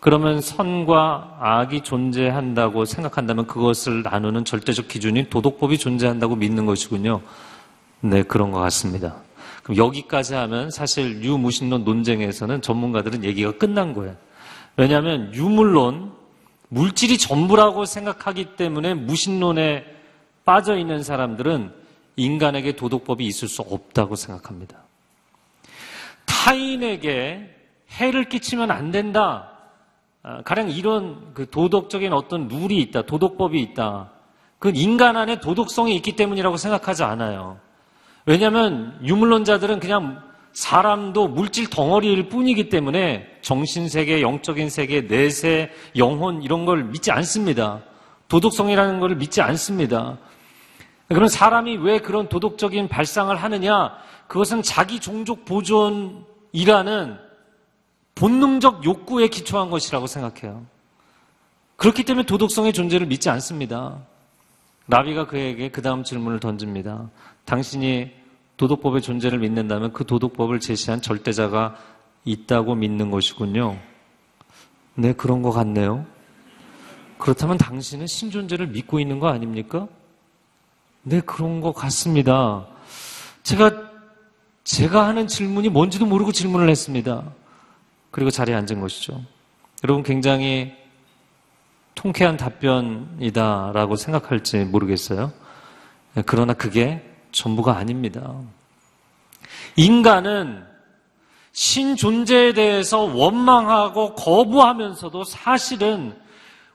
그러면 0.00 0.40
선과 0.40 1.38
악이 1.40 1.80
존재한다고 1.80 2.84
생각한다면 2.84 3.46
그것을 3.46 4.02
나누는 4.02 4.44
절대적 4.44 4.88
기준이 4.88 5.30
도덕법이 5.30 5.78
존재한다고 5.78 6.36
믿는 6.36 6.66
것이군요. 6.66 7.22
네, 8.00 8.22
그런 8.22 8.50
것 8.50 8.60
같습니다. 8.60 9.16
그럼 9.62 9.78
여기까지 9.78 10.34
하면 10.34 10.70
사실 10.70 11.22
유무신론 11.24 11.84
논쟁에서는 11.84 12.62
전문가들은 12.62 13.24
얘기가 13.24 13.52
끝난 13.52 13.94
거예요. 13.94 14.14
왜냐하면 14.76 15.34
유물론, 15.34 16.12
물질이 16.68 17.18
전부라고 17.18 17.84
생각하기 17.84 18.56
때문에 18.56 18.94
무신론에 18.94 19.84
빠져 20.44 20.76
있는 20.76 21.02
사람들은 21.02 21.72
인간에게 22.16 22.76
도덕법이 22.76 23.26
있을 23.26 23.48
수 23.48 23.62
없다고 23.62 24.14
생각합니다. 24.14 24.78
타인에게 26.24 27.50
해를 27.90 28.28
끼치면 28.28 28.70
안 28.70 28.90
된다. 28.90 29.55
아, 30.28 30.42
가령 30.42 30.70
이런 30.70 31.32
그 31.34 31.48
도덕적인 31.48 32.12
어떤 32.12 32.48
룰이 32.48 32.78
있다, 32.78 33.02
도덕법이 33.02 33.60
있다. 33.60 34.10
그건 34.58 34.74
인간 34.74 35.16
안에 35.16 35.38
도덕성이 35.38 35.94
있기 35.94 36.16
때문이라고 36.16 36.56
생각하지 36.56 37.04
않아요. 37.04 37.60
왜냐하면 38.24 38.98
유물론자들은 39.04 39.78
그냥 39.78 40.20
사람도 40.52 41.28
물질 41.28 41.70
덩어리일 41.70 42.28
뿐이기 42.28 42.68
때문에 42.70 43.24
정신세계, 43.42 44.20
영적인 44.20 44.68
세계, 44.68 45.06
내세, 45.06 45.70
영혼 45.96 46.42
이런 46.42 46.64
걸 46.64 46.82
믿지 46.82 47.12
않습니다. 47.12 47.82
도덕성이라는 48.26 48.98
걸 48.98 49.14
믿지 49.14 49.40
않습니다. 49.42 50.18
그럼 51.06 51.28
사람이 51.28 51.76
왜 51.76 52.00
그런 52.00 52.28
도덕적인 52.28 52.88
발상을 52.88 53.36
하느냐? 53.36 53.96
그것은 54.26 54.62
자기 54.62 54.98
종족 54.98 55.44
보존이라는 55.44 57.25
본능적 58.16 58.84
욕구에 58.84 59.28
기초한 59.28 59.70
것이라고 59.70 60.08
생각해요. 60.08 60.66
그렇기 61.76 62.02
때문에 62.02 62.26
도덕성의 62.26 62.72
존재를 62.72 63.06
믿지 63.06 63.30
않습니다. 63.30 63.98
라비가 64.88 65.26
그에게 65.26 65.70
그 65.70 65.82
다음 65.82 66.02
질문을 66.02 66.40
던집니다. 66.40 67.10
당신이 67.44 68.10
도덕법의 68.56 69.02
존재를 69.02 69.38
믿는다면 69.38 69.92
그 69.92 70.06
도덕법을 70.06 70.60
제시한 70.60 71.02
절대자가 71.02 71.76
있다고 72.24 72.74
믿는 72.74 73.10
것이군요. 73.10 73.78
네, 74.94 75.12
그런 75.12 75.42
것 75.42 75.50
같네요. 75.50 76.06
그렇다면 77.18 77.58
당신은 77.58 78.06
신존재를 78.06 78.68
믿고 78.68 78.98
있는 78.98 79.18
거 79.18 79.28
아닙니까? 79.28 79.88
네, 81.02 81.20
그런 81.20 81.60
것 81.60 81.72
같습니다. 81.72 82.66
제가, 83.42 83.90
제가 84.64 85.06
하는 85.06 85.26
질문이 85.26 85.68
뭔지도 85.68 86.06
모르고 86.06 86.32
질문을 86.32 86.70
했습니다. 86.70 87.22
그리고 88.16 88.30
자리에 88.30 88.54
앉은 88.54 88.80
것이죠. 88.80 89.22
여러분 89.84 90.02
굉장히 90.02 90.72
통쾌한 91.94 92.38
답변이다라고 92.38 93.96
생각할지 93.96 94.64
모르겠어요. 94.64 95.34
그러나 96.24 96.54
그게 96.54 97.04
전부가 97.30 97.76
아닙니다. 97.76 98.40
인간은 99.76 100.64
신 101.52 101.94
존재에 101.94 102.54
대해서 102.54 103.00
원망하고 103.00 104.14
거부하면서도 104.14 105.24
사실은 105.24 106.16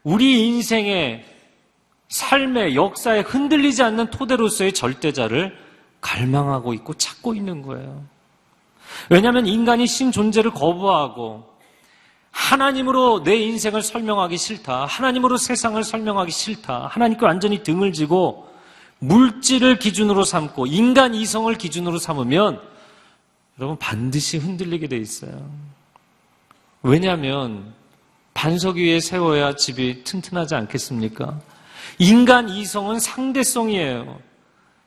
우리 0.03 0.47
인생의 0.47 1.25
삶의 2.09 2.75
역사에 2.75 3.21
흔들리지 3.21 3.81
않는 3.81 4.11
토대로서의 4.11 4.73
절대자를 4.73 5.57
갈망하고 6.01 6.75
있고 6.75 6.93
찾고 6.93 7.33
있는 7.33 7.63
거예요. 7.63 8.05
왜냐하면 9.09 9.45
인간이 9.47 9.87
신 9.87 10.11
존재를 10.11 10.51
거부하고 10.51 11.51
하나님으로 12.31 13.23
내 13.23 13.35
인생을 13.35 13.81
설명하기 13.81 14.37
싫다. 14.37 14.85
하나님으로 14.85 15.37
세상을 15.37 15.83
설명하기 15.83 16.31
싫다. 16.31 16.87
하나님께 16.87 17.25
완전히 17.25 17.63
등을 17.63 17.93
지고 17.93 18.49
물질을 18.99 19.79
기준으로 19.79 20.23
삼고 20.23 20.67
인간 20.67 21.13
이성을 21.13 21.53
기준으로 21.55 21.97
삼으면 21.97 22.61
여러분 23.59 23.77
반드시 23.77 24.37
흔들리게 24.37 24.87
돼 24.87 24.97
있어요. 24.97 25.49
왜냐하면 26.83 27.73
반석 28.33 28.77
위에 28.77 28.99
세워야 28.99 29.55
집이 29.55 30.03
튼튼하지 30.03 30.55
않겠습니까? 30.55 31.39
인간 31.99 32.49
이성은 32.49 32.99
상대성이에요. 32.99 34.19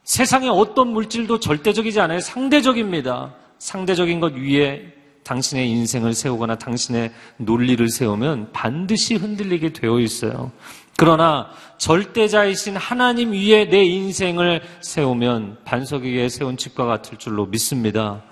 세상의 0.04 0.48
어떤 0.48 0.88
물질도 0.88 1.40
절대적이지 1.40 2.00
않아요. 2.00 2.20
상대적입니다. 2.20 3.34
상대적인 3.64 4.20
것 4.20 4.34
위에 4.34 4.92
당신의 5.22 5.70
인생을 5.70 6.12
세우거나 6.12 6.56
당신의 6.56 7.10
논리를 7.38 7.88
세우면 7.88 8.52
반드시 8.52 9.14
흔들리게 9.14 9.72
되어 9.72 10.00
있어요. 10.00 10.52
그러나 10.98 11.48
절대자이신 11.78 12.76
하나님 12.76 13.32
위에 13.32 13.70
내 13.70 13.82
인생을 13.82 14.60
세우면 14.82 15.60
반석 15.64 16.02
위에 16.02 16.28
세운 16.28 16.58
집과 16.58 16.84
같을 16.84 17.16
줄로 17.16 17.46
믿습니다. 17.46 18.22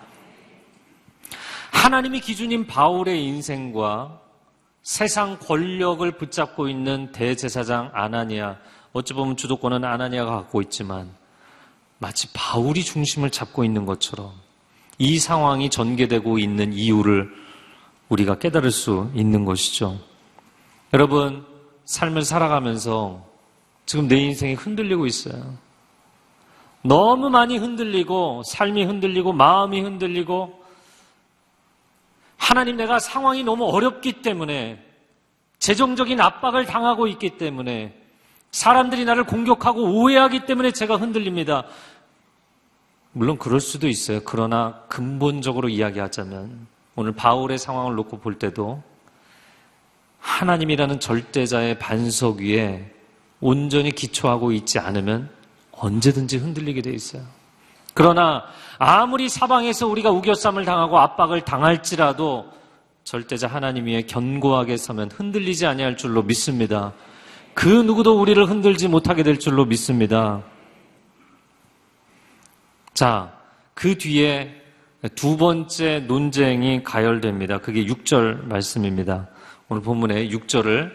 하나님이 1.73 2.21
기준인 2.21 2.67
바울의 2.67 3.25
인생과 3.25 4.21
세상 4.83 5.39
권력을 5.39 6.11
붙잡고 6.13 6.69
있는 6.69 7.11
대제사장 7.13 7.91
아나니아, 7.95 8.59
어찌 8.93 9.15
보면 9.15 9.39
주도권은 9.39 9.83
아나니아가 9.83 10.31
갖고 10.31 10.61
있지만 10.61 11.11
마치 11.99 12.31
바울이 12.35 12.85
중심을 12.85 13.31
잡고 13.31 13.65
있는 13.65 13.87
것처럼 13.87 14.42
이 15.03 15.19
상황이 15.19 15.69
전개되고 15.69 16.39
있는 16.39 16.73
이유를 16.73 17.29
우리가 18.09 18.39
깨달을 18.39 18.71
수 18.71 19.11
있는 19.17 19.45
것이죠. 19.45 19.99
여러분, 20.95 21.45
삶을 21.87 22.23
살아가면서 22.23 23.27
지금 23.85 24.07
내 24.07 24.17
인생이 24.19 24.55
흔들리고 24.55 25.07
있어요. 25.07 25.59
너무 26.83 27.31
많이 27.31 27.59
흔들리고, 27.59 28.45
삶이 28.47 28.85
흔들리고, 28.85 29.33
마음이 29.33 29.81
흔들리고, 29.81 30.63
하나님 32.37 32.77
내가 32.77 33.01
상황이 33.01 33.43
너무 33.43 33.65
어렵기 33.65 34.23
때문에, 34.23 34.81
재정적인 35.59 36.21
압박을 36.21 36.65
당하고 36.65 37.09
있기 37.09 37.39
때문에, 37.39 37.93
사람들이 38.53 39.05
나를 39.05 39.25
공격하고 39.25 39.83
오해하기 39.83 40.47
때문에 40.47 40.71
제가 40.71 40.95
흔들립니다. 40.95 41.65
물론 43.13 43.39
그럴 43.39 43.61
수도 43.61 43.89
있어요. 43.89 44.21
그러나 44.25 44.83
근본적으로 44.89 45.69
이야기하자면 45.69 46.67
오늘 46.97 47.13
바울의 47.13 47.59
상황을 47.59 47.95
놓고 47.95 48.19
볼 48.19 48.39
때도 48.39 48.83
하나님이라는 50.19 51.01
절대자의 51.01 51.79
반석 51.79 52.39
위에 52.39 52.91
온전히 53.41 53.91
기초하고 53.91 54.53
있지 54.53 54.79
않으면 54.79 55.29
언제든지 55.73 56.39
흔들리게 56.39 56.81
돼 56.81 56.91
있어요. 56.91 57.23
그러나 57.95 58.45
아무리 58.79 59.29
사방에서 59.29 59.89
우리가 59.89 60.11
우겨쌈을 60.11 60.65
당하고 60.65 60.99
압박을 60.99 61.43
당할지라도 61.43 62.47
절대자 63.05 63.49
하나님 63.49 63.87
위에 63.87 64.03
견고하게 64.03 64.77
서면 64.77 65.11
흔들리지 65.11 65.67
아니할 65.67 65.97
줄로 65.97 66.23
믿습니다. 66.23 66.93
그 67.53 67.69
누구도 67.69 68.19
우리를 68.19 68.49
흔들지 68.49 68.89
못하게 68.89 69.23
될 69.23 69.39
줄로 69.39 69.65
믿습니다. 69.67 70.43
자, 72.95 73.33
그 73.73 73.97
뒤에 73.97 74.55
두 75.15 75.39
번째 75.39 76.01
논쟁이 76.01 76.83
가열됩니다. 76.85 77.59
그게 77.59 77.87
6절 77.87 78.47
말씀입니다. 78.47 79.29
오늘 79.69 79.83
본문의 79.83 80.31
6절을 80.31 80.93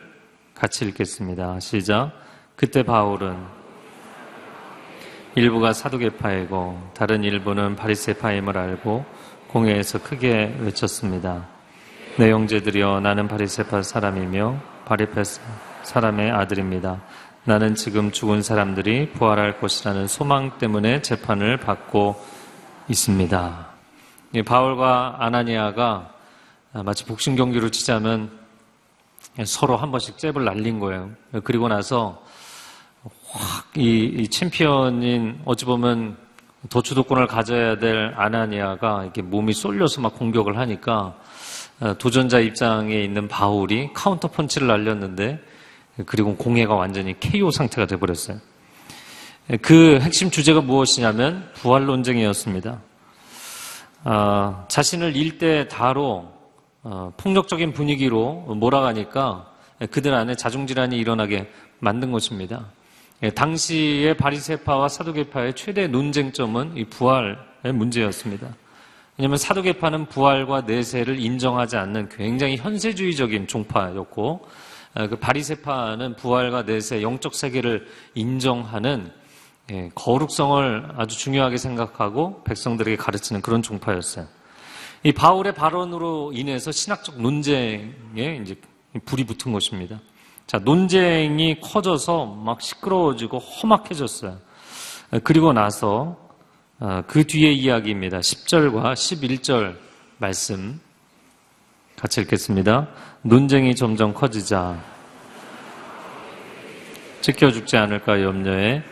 같이 0.53 0.86
읽겠습니다. 0.86 1.60
시작. 1.60 2.12
그때 2.55 2.83
바울은 2.83 3.36
일부가 5.36 5.73
사두개파이고 5.73 6.91
다른 6.93 7.23
일부는 7.23 7.75
바리새파임을 7.75 8.57
알고 8.57 9.03
공회에서 9.47 10.01
크게 10.03 10.55
외쳤습니다. 10.60 11.47
내 12.17 12.31
형제들이여 12.31 12.99
나는 12.99 13.27
바리새파 13.27 13.81
사람이며 13.81 14.60
바리파 14.86 15.23
사람의 15.83 16.31
아들입니다. 16.31 17.01
나는 17.47 17.75
지금 17.75 18.12
죽은 18.12 18.41
사람들이 18.41 19.12
부활할 19.12 19.62
것이라는 19.62 20.10
소망 20.10 20.57
때문에 20.57 21.01
재판을 21.01 21.55
받고 21.55 22.21
있습니다. 22.89 23.67
바울과 24.45 25.15
아나니아가 25.19 26.13
마치 26.83 27.05
복싱 27.05 27.38
경기로 27.38 27.71
치자면 27.71 28.31
서로 29.45 29.77
한 29.77 29.91
번씩 29.91 30.17
잽을 30.17 30.43
날린 30.43 30.79
거예요. 30.79 31.12
그리고 31.45 31.69
나서 31.69 32.21
확이 33.29 34.03
이 34.03 34.27
챔피언인 34.27 35.39
어찌 35.45 35.63
보면 35.63 36.17
더 36.69 36.81
주도권을 36.81 37.27
가져야 37.27 37.79
될 37.79 38.13
아나니아가 38.17 39.03
이렇게 39.03 39.21
몸이 39.21 39.53
쏠려서 39.53 40.01
막 40.01 40.17
공격을 40.17 40.57
하니까 40.57 41.15
도전자 41.97 42.39
입장에 42.39 43.01
있는 43.01 43.29
바울이 43.29 43.91
카운터 43.93 44.27
펀치를 44.27 44.67
날렸는데 44.67 45.55
그리고 46.05 46.36
공회가 46.36 46.75
완전히 46.75 47.19
KO 47.19 47.51
상태가 47.51 47.88
돼버렸어요. 47.88 48.39
그 49.62 49.99
핵심 50.01 50.29
주제가 50.29 50.62
무엇이냐면 50.62 51.49
부활 51.55 51.86
논쟁이었습니다. 51.86 52.81
어, 54.03 54.65
자신을 54.67 55.15
일대 55.15 55.67
다로 55.67 56.31
어, 56.83 57.12
폭력적인 57.17 57.73
분위기로 57.73 58.55
몰아가니까 58.55 59.51
그들 59.91 60.13
안에 60.13 60.36
자중질환이 60.36 60.97
일어나게 60.97 61.49
만든 61.79 62.12
것입니다. 62.12 62.65
예, 63.23 63.29
당시의 63.31 64.15
바리세파와 64.15 64.89
사두개파의 64.89 65.55
최대 65.55 65.88
논쟁점은 65.88 66.77
이 66.77 66.86
부활의 66.86 67.38
문제였습니다. 67.73 68.47
왜냐하면 69.17 69.38
사두개파는 69.38 70.05
부활과 70.05 70.62
내세를 70.62 71.19
인정하지 71.19 71.77
않는 71.77 72.10
굉장히 72.10 72.57
현세주의적인 72.57 73.47
종파였고 73.47 74.45
아, 74.45 74.66
그 74.93 75.15
바리세파는 75.17 76.15
부활과 76.15 76.63
내세, 76.63 77.02
영적 77.02 77.36
세계를 77.36 77.88
인정하는 78.15 79.12
예, 79.69 79.91
거룩성을 79.95 80.93
아주 80.95 81.17
중요하게 81.17 81.58
생각하고 81.58 82.41
백성들에게 82.43 82.95
가르치는 82.95 83.41
그런 83.41 83.62
종파였어요. 83.62 84.26
이 85.04 85.12
바울의 85.12 85.54
발언으로 85.56 86.32
인해서 86.34 86.71
신학적 86.71 87.21
논쟁에 87.21 87.93
이제 88.41 88.56
불이 89.06 89.26
붙은 89.26 89.52
것입니다. 89.52 90.00
자, 90.47 90.60
논쟁이 90.60 91.60
커져서 91.60 92.26
막 92.26 92.62
시끄러워지고 92.62 93.39
험악해졌어요. 93.39 94.39
그리고 95.23 95.52
나서 95.52 96.17
아, 96.80 97.04
그 97.08 97.26
뒤의 97.26 97.58
이야기입니다. 97.58 98.19
10절과 98.19 98.93
11절 98.93 99.78
말씀 100.17 100.80
같이 101.97 102.21
읽겠습니다. 102.21 102.88
논쟁이 103.23 103.75
점점 103.75 104.13
커지자 104.13 104.77
지켜 107.21 107.51
죽지 107.51 107.75
않을까 107.75 108.21
염려해 108.21 108.83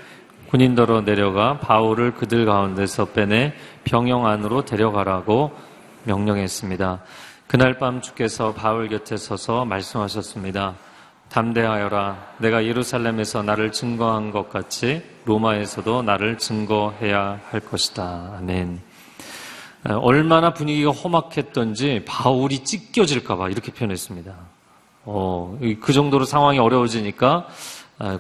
군인더러 0.50 1.02
내려가 1.02 1.60
바울을 1.60 2.16
그들 2.16 2.46
가운데서 2.46 3.06
빼내 3.12 3.54
병영 3.84 4.26
안으로 4.26 4.66
데려가라고 4.66 5.52
명령했습니다. 6.06 7.02
그날 7.48 7.78
밤 7.78 8.02
주께서 8.02 8.54
바울 8.54 8.90
곁에 8.90 9.18
서서 9.18 9.66
말씀하셨습니다. 9.66 10.76
담대하여라. 11.30 12.36
내가 12.40 12.66
예루살렘에서 12.66 13.44
나를 13.44 13.72
증거한 13.72 14.32
것 14.32 14.50
같이 14.50 15.04
로마에서도 15.26 16.02
나를 16.02 16.38
증거해야 16.38 17.40
할 17.52 17.60
것이다. 17.60 18.38
아멘. 18.40 18.95
얼마나 19.88 20.54
분위기가 20.54 20.92
험악했던지 20.92 22.04
바울이 22.08 22.64
찢겨질까봐 22.64 23.50
이렇게 23.50 23.72
표현했습니다. 23.72 24.36
어, 25.06 25.60
그 25.80 25.94
정도로 25.94 26.26
상황이 26.26 26.58
어려워지니까 26.58 27.48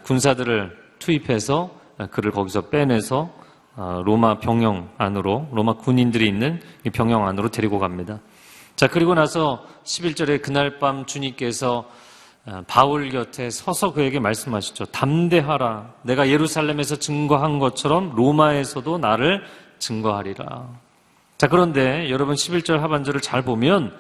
군사들을 0.04 0.78
투입해서 1.00 1.72
그를 2.12 2.32
거기서 2.32 2.70
빼내서 2.70 3.32
로마 4.04 4.40
병영 4.40 4.90
안으로, 4.98 5.48
로마 5.52 5.74
군인들이 5.74 6.28
있는 6.28 6.62
병영 6.94 7.28
안으로 7.28 7.50
데리고 7.50 7.80
갑니다. 7.80 8.20
자, 8.76 8.88
그리고 8.88 9.16
나서 9.16 9.66
11절에 9.84 10.42
그날 10.42 10.80
밤 10.80 11.06
주님께서 11.06 11.90
바울 12.68 13.10
곁에 13.10 13.50
서서 13.50 13.94
그에게 13.94 14.20
말씀하시죠. 14.20 14.86
담대하라. 14.86 15.94
내가 16.04 16.30
예루살렘에서 16.30 16.98
증거한 16.98 17.58
것처럼 17.58 18.14
로마에서도 18.16 19.00
나를 19.00 19.44
증거하리라. 19.80 20.85
자, 21.38 21.48
그런데 21.48 22.10
여러분 22.10 22.36
11절 22.36 22.80
하반절을 22.80 23.20
잘 23.20 23.42
보면 23.42 23.94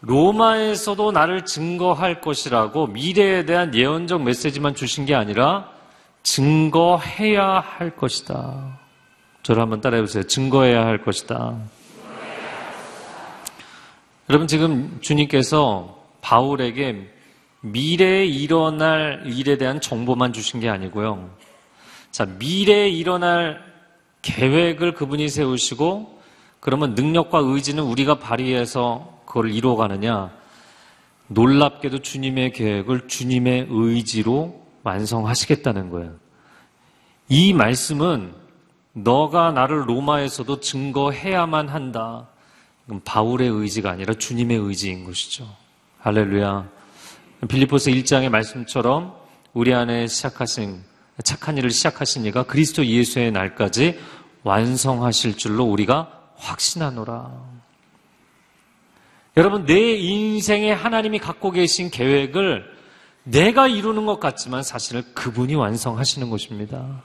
로마에서도 0.00 1.12
나를 1.12 1.44
증거할 1.44 2.20
것이라고 2.20 2.88
미래에 2.88 3.46
대한 3.46 3.74
예언적 3.74 4.22
메시지만 4.22 4.74
주신 4.74 5.06
게 5.06 5.14
아니라 5.14 5.70
증거해야 6.24 7.60
할 7.60 7.96
것이다. 7.96 8.80
저를 9.42 9.62
한번 9.62 9.80
따라해 9.80 10.02
보세요. 10.02 10.24
증거해야 10.24 10.84
할 10.84 11.02
것이다. 11.02 11.56
여러분 14.28 14.48
지금 14.48 14.98
주님께서 15.00 16.02
바울에게 16.20 17.10
미래에 17.60 18.26
일어날 18.26 19.22
일에 19.26 19.56
대한 19.56 19.80
정보만 19.80 20.32
주신 20.32 20.60
게 20.60 20.68
아니고요. 20.68 21.30
자, 22.10 22.26
미래에 22.26 22.88
일어날 22.88 23.62
계획을 24.22 24.94
그분이 24.94 25.28
세우시고 25.28 26.13
그러면 26.64 26.94
능력과 26.94 27.40
의지는 27.40 27.82
우리가 27.82 28.14
발휘해서 28.20 29.20
그걸 29.26 29.52
이루어가느냐? 29.52 30.30
놀랍게도 31.26 31.98
주님의 31.98 32.54
계획을 32.54 33.06
주님의 33.06 33.66
의지로 33.68 34.66
완성하시겠다는 34.82 35.90
거예요. 35.90 36.14
이 37.28 37.52
말씀은 37.52 38.32
너가 38.94 39.52
나를 39.52 39.90
로마에서도 39.90 40.60
증거해야만 40.60 41.68
한다. 41.68 42.28
바울의 43.04 43.46
의지가 43.46 43.90
아니라 43.90 44.14
주님의 44.14 44.56
의지인 44.56 45.04
것이죠. 45.04 45.46
할렐루야. 45.98 46.66
빌리포스 47.46 47.90
1장의 47.90 48.30
말씀처럼 48.30 49.14
우리 49.52 49.74
안에 49.74 50.06
시작하신 50.06 50.80
착한 51.24 51.58
일을 51.58 51.68
시작하신 51.68 52.24
이가 52.24 52.44
그리스도 52.44 52.86
예수의 52.86 53.32
날까지 53.32 54.00
완성하실 54.44 55.36
줄로 55.36 55.64
우리가 55.64 56.23
확신하노라. 56.36 57.30
여러분, 59.36 59.66
내 59.66 59.94
인생에 59.94 60.72
하나님이 60.72 61.18
갖고 61.18 61.50
계신 61.50 61.90
계획을 61.90 62.72
내가 63.24 63.66
이루는 63.66 64.06
것 64.06 64.20
같지만 64.20 64.62
사실은 64.62 65.02
그분이 65.14 65.54
완성하시는 65.54 66.30
것입니다. 66.30 67.02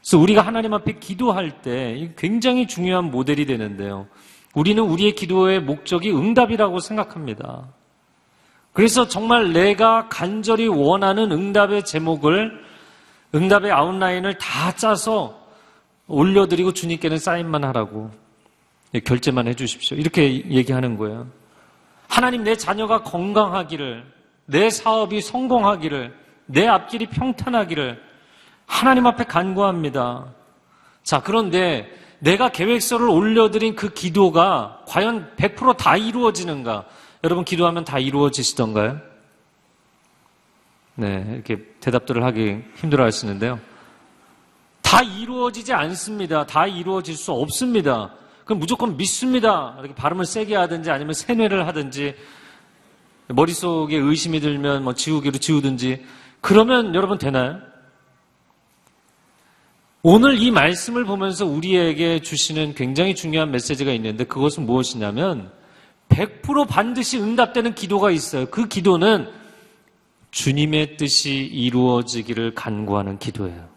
그래서 0.00 0.18
우리가 0.18 0.42
하나님 0.42 0.72
앞에 0.72 0.98
기도할 0.98 1.62
때 1.62 2.12
굉장히 2.16 2.66
중요한 2.66 3.10
모델이 3.10 3.46
되는데요. 3.46 4.06
우리는 4.54 4.82
우리의 4.82 5.14
기도의 5.14 5.60
목적이 5.60 6.12
응답이라고 6.12 6.80
생각합니다. 6.80 7.68
그래서 8.72 9.08
정말 9.08 9.52
내가 9.52 10.08
간절히 10.08 10.66
원하는 10.68 11.32
응답의 11.32 11.84
제목을 11.84 12.52
응답의 13.34 13.72
아웃라인을 13.72 14.38
다 14.38 14.72
짜서 14.72 15.46
올려드리고 16.06 16.72
주님께는 16.72 17.18
사인만 17.18 17.64
하라고 17.64 18.10
결제만 19.00 19.48
해주십시오. 19.48 19.96
이렇게 19.96 20.48
얘기하는 20.50 20.96
거예요. 20.96 21.28
하나님 22.08 22.44
내 22.44 22.56
자녀가 22.56 23.02
건강하기를, 23.02 24.04
내 24.46 24.70
사업이 24.70 25.20
성공하기를, 25.20 26.14
내 26.46 26.66
앞길이 26.66 27.06
평탄하기를 27.06 28.00
하나님 28.66 29.06
앞에 29.06 29.24
간구합니다. 29.24 30.32
자, 31.02 31.20
그런데 31.22 31.88
내가 32.18 32.48
계획서를 32.48 33.08
올려드린 33.08 33.76
그 33.76 33.92
기도가 33.92 34.82
과연 34.86 35.34
100%다 35.36 35.96
이루어지는가? 35.96 36.86
여러분 37.24 37.44
기도하면 37.44 37.84
다 37.84 37.98
이루어지시던가요? 37.98 39.00
네, 40.94 41.26
이렇게 41.34 41.58
대답들을 41.80 42.24
하기 42.24 42.62
힘들어 42.76 43.04
하시는데요. 43.04 43.60
다 44.80 45.02
이루어지지 45.02 45.72
않습니다. 45.72 46.46
다 46.46 46.66
이루어질 46.66 47.16
수 47.16 47.32
없습니다. 47.32 48.14
그럼 48.46 48.60
무조건 48.60 48.96
믿습니다. 48.96 49.74
이렇게 49.80 49.94
발음을 49.94 50.24
세게 50.24 50.54
하든지 50.54 50.90
아니면 50.90 51.14
세뇌를 51.14 51.66
하든지 51.66 52.14
머릿속에 53.28 53.96
의심이 53.96 54.38
들면 54.38 54.84
뭐 54.84 54.94
지우기로 54.94 55.38
지우든지 55.38 56.04
그러면 56.40 56.94
여러분 56.94 57.18
되나요? 57.18 57.60
오늘 60.02 60.40
이 60.40 60.52
말씀을 60.52 61.04
보면서 61.04 61.44
우리에게 61.44 62.20
주시는 62.20 62.76
굉장히 62.76 63.16
중요한 63.16 63.50
메시지가 63.50 63.90
있는데 63.94 64.22
그것은 64.22 64.64
무엇이냐면 64.64 65.50
100% 66.08 66.68
반드시 66.68 67.18
응답되는 67.18 67.74
기도가 67.74 68.12
있어요. 68.12 68.46
그 68.46 68.68
기도는 68.68 69.28
주님의 70.30 70.96
뜻이 70.98 71.34
이루어지기를 71.34 72.54
간구하는 72.54 73.18
기도예요. 73.18 73.68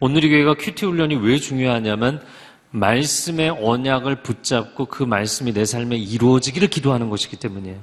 오늘 0.00 0.24
이 0.24 0.28
교회가 0.28 0.54
큐티 0.54 0.86
훈련이 0.86 1.14
왜 1.16 1.38
중요하냐면 1.38 2.20
말씀의 2.70 3.50
언약을 3.50 4.22
붙잡고 4.22 4.86
그 4.86 5.02
말씀이 5.02 5.52
내 5.52 5.64
삶에 5.64 5.96
이루어지기를 5.96 6.68
기도하는 6.68 7.10
것이기 7.10 7.36
때문이에요. 7.36 7.78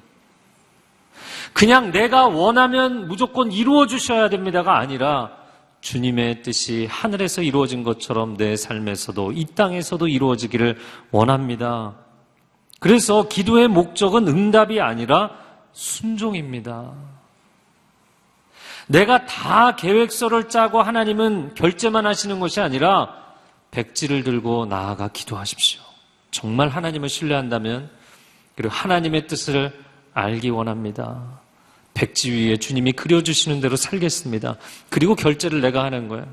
그냥 1.54 1.92
내가 1.92 2.28
원하면 2.28 3.08
무조건 3.08 3.52
이루어 3.52 3.88
주셔야 3.88 4.30
됩니다가 4.30 4.78
아니라 4.78 5.32
주님의 5.82 6.42
뜻이 6.44 6.88
하늘에서 6.90 7.42
이루어진 7.42 7.84
것처럼 7.84 8.38
내 8.38 8.56
삶에서도 8.56 9.32
이 9.34 9.46
땅에서도 9.46 10.08
이루어지기를 10.08 10.78
원합니다. 11.12 11.96
그래서 12.80 13.28
기도의 13.28 13.68
목적은 13.68 14.28
응답이 14.28 14.82
아니라 14.82 15.32
순종입니다. 15.74 16.94
내가 18.88 19.26
다 19.26 19.76
계획서를 19.76 20.50
짜고 20.50 20.82
하나님은 20.82 21.56
결제만 21.56 22.06
하시는 22.06 22.40
것이 22.40 22.62
아니라 22.62 23.27
백지를 23.72 24.24
들고 24.24 24.66
나아가 24.66 25.08
기도하십시오. 25.08 25.82
정말 26.32 26.70
하나님을 26.70 27.10
신뢰한다면 27.10 27.90
그리고 28.56 28.74
하나님의 28.74 29.28
뜻을 29.28 29.72
알기 30.14 30.50
원합니다. 30.50 31.40
백지 31.94 32.32
위에 32.32 32.58
주님이 32.58 32.94
그려주시는 32.94 33.62
대로 33.62 33.76
살겠습니다. 33.76 34.58
그리고 34.90 35.16
결제를 35.16 35.62
내가 35.62 35.84
하는 35.84 36.08
거예요. 36.08 36.32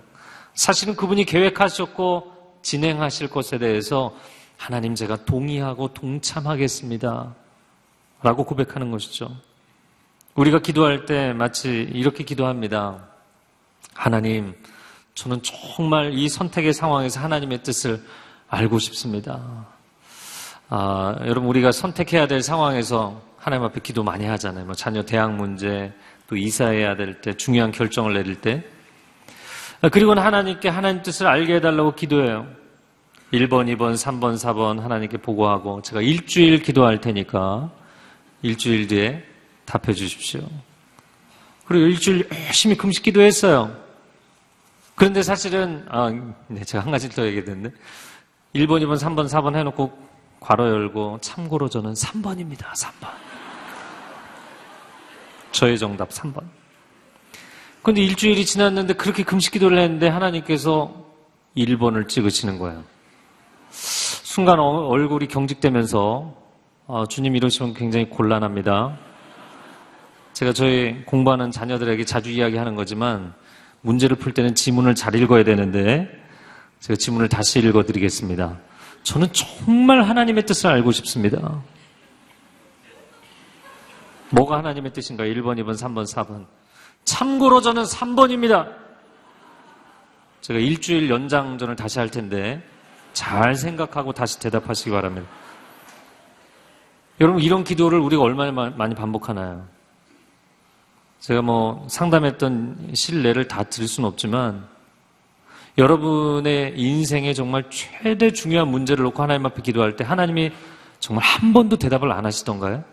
사실은 0.54 0.94
그분이 0.94 1.24
계획하셨고 1.24 2.60
진행하실 2.62 3.28
것에 3.28 3.58
대해서 3.58 4.14
하나님 4.56 4.94
제가 4.94 5.24
동의하고 5.24 5.92
동참하겠습니다. 5.94 7.34
라고 8.22 8.44
고백하는 8.44 8.90
것이죠. 8.90 9.34
우리가 10.34 10.60
기도할 10.60 11.04
때 11.06 11.32
마치 11.32 11.68
이렇게 11.92 12.24
기도합니다. 12.24 13.06
하나님, 13.92 14.54
저는 15.14 15.40
정말 15.42 16.12
이 16.12 16.28
선택의 16.28 16.72
상황에서 16.72 17.20
하나님의 17.20 17.62
뜻을 17.62 18.02
알고 18.48 18.78
싶습니다. 18.80 19.66
아, 20.68 21.16
여러분, 21.26 21.48
우리가 21.50 21.70
선택해야 21.70 22.26
될 22.26 22.42
상황에서 22.42 23.22
하나님 23.38 23.64
앞에 23.64 23.80
기도 23.80 24.02
많이 24.02 24.26
하잖아요. 24.26 24.64
뭐 24.64 24.74
자녀 24.74 25.04
대학 25.04 25.32
문제, 25.34 25.92
또 26.26 26.36
이사해야 26.36 26.96
될 26.96 27.20
때, 27.20 27.36
중요한 27.36 27.70
결정을 27.70 28.14
내릴 28.14 28.40
때. 28.40 28.64
아, 29.82 29.88
그리고는 29.88 30.22
하나님께 30.22 30.68
하나님 30.68 31.02
뜻을 31.02 31.26
알게 31.26 31.56
해달라고 31.56 31.94
기도해요. 31.94 32.48
1번, 33.32 33.72
2번, 33.76 33.94
3번, 33.94 34.36
4번 34.36 34.80
하나님께 34.80 35.18
보고하고 35.18 35.82
제가 35.82 36.00
일주일 36.00 36.62
기도할 36.62 37.00
테니까 37.00 37.70
일주일 38.42 38.86
뒤에 38.88 39.24
답해 39.64 39.92
주십시오. 39.92 40.42
그리고 41.66 41.86
일주일 41.86 42.28
열심히 42.46 42.76
금식 42.76 43.02
기도했어요. 43.02 43.83
그런데 44.94 45.22
사실은, 45.22 45.84
아, 45.88 46.10
네, 46.48 46.62
제가 46.64 46.84
한 46.84 46.90
가지 46.92 47.08
더 47.08 47.26
얘기했는데, 47.26 47.70
1번, 48.54 48.80
2번, 48.82 48.96
3번, 48.96 49.26
4번 49.28 49.56
해놓고 49.56 49.92
괄호 50.40 50.68
열고, 50.68 51.18
참고로 51.20 51.68
저는 51.68 51.94
3번입니다, 51.94 52.58
3번. 52.76 53.08
저의 55.52 55.78
정답 55.78 56.10
3번. 56.10 56.42
근데 57.82 58.02
일주일이 58.02 58.44
지났는데 58.46 58.94
그렇게 58.94 59.22
금식 59.22 59.52
기도를 59.52 59.78
했는데 59.78 60.08
하나님께서 60.08 61.04
1번을 61.56 62.08
찍으시는 62.08 62.58
거예요. 62.58 62.82
순간 63.70 64.58
어- 64.58 64.86
얼굴이 64.88 65.28
경직되면서 65.28 66.34
아, 66.86 67.04
주님 67.08 67.36
이러시면 67.36 67.74
굉장히 67.74 68.08
곤란합니다. 68.08 68.98
제가 70.32 70.52
저희 70.52 71.04
공부하는 71.04 71.50
자녀들에게 71.50 72.04
자주 72.04 72.30
이야기하는 72.30 72.74
거지만 72.74 73.34
문제를 73.84 74.16
풀 74.16 74.32
때는 74.32 74.54
지문을 74.54 74.94
잘 74.94 75.14
읽어야 75.14 75.44
되는데 75.44 76.08
제가 76.80 76.96
지문을 76.96 77.28
다시 77.28 77.58
읽어드리겠습니다. 77.60 78.58
저는 79.02 79.28
정말 79.32 80.02
하나님의 80.02 80.46
뜻을 80.46 80.70
알고 80.70 80.90
싶습니다. 80.92 81.62
뭐가 84.30 84.58
하나님의 84.58 84.92
뜻인가? 84.92 85.24
1번, 85.24 85.58
2번, 85.62 85.74
3번, 85.74 86.04
4번. 86.06 86.46
참고로 87.04 87.60
저는 87.60 87.82
3번입니다. 87.84 88.72
제가 90.40 90.58
일주일 90.58 91.10
연장전을 91.10 91.76
다시 91.76 91.98
할 91.98 92.10
텐데 92.10 92.62
잘 93.12 93.54
생각하고 93.54 94.12
다시 94.12 94.40
대답하시기 94.40 94.90
바랍니다. 94.90 95.26
여러분 97.20 97.42
이런 97.42 97.64
기도를 97.64 97.98
우리가 98.00 98.22
얼마나 98.22 98.50
마- 98.50 98.70
많이 98.70 98.94
반복하나요? 98.94 99.66
제가 101.20 101.42
뭐 101.42 101.86
상담했던 101.88 102.90
신뢰를 102.94 103.48
다 103.48 103.64
드릴 103.64 103.88
수는 103.88 104.08
없지만 104.08 104.66
여러분의 105.76 106.78
인생에 106.78 107.32
정말 107.34 107.68
최대 107.70 108.30
중요한 108.30 108.68
문제를 108.68 109.04
놓고 109.04 109.22
하나님 109.22 109.46
앞에 109.46 109.62
기도할 109.62 109.96
때 109.96 110.04
하나님이 110.04 110.52
정말 111.00 111.24
한 111.24 111.52
번도 111.52 111.76
대답을 111.76 112.12
안 112.12 112.24
하시던가요? 112.24 112.84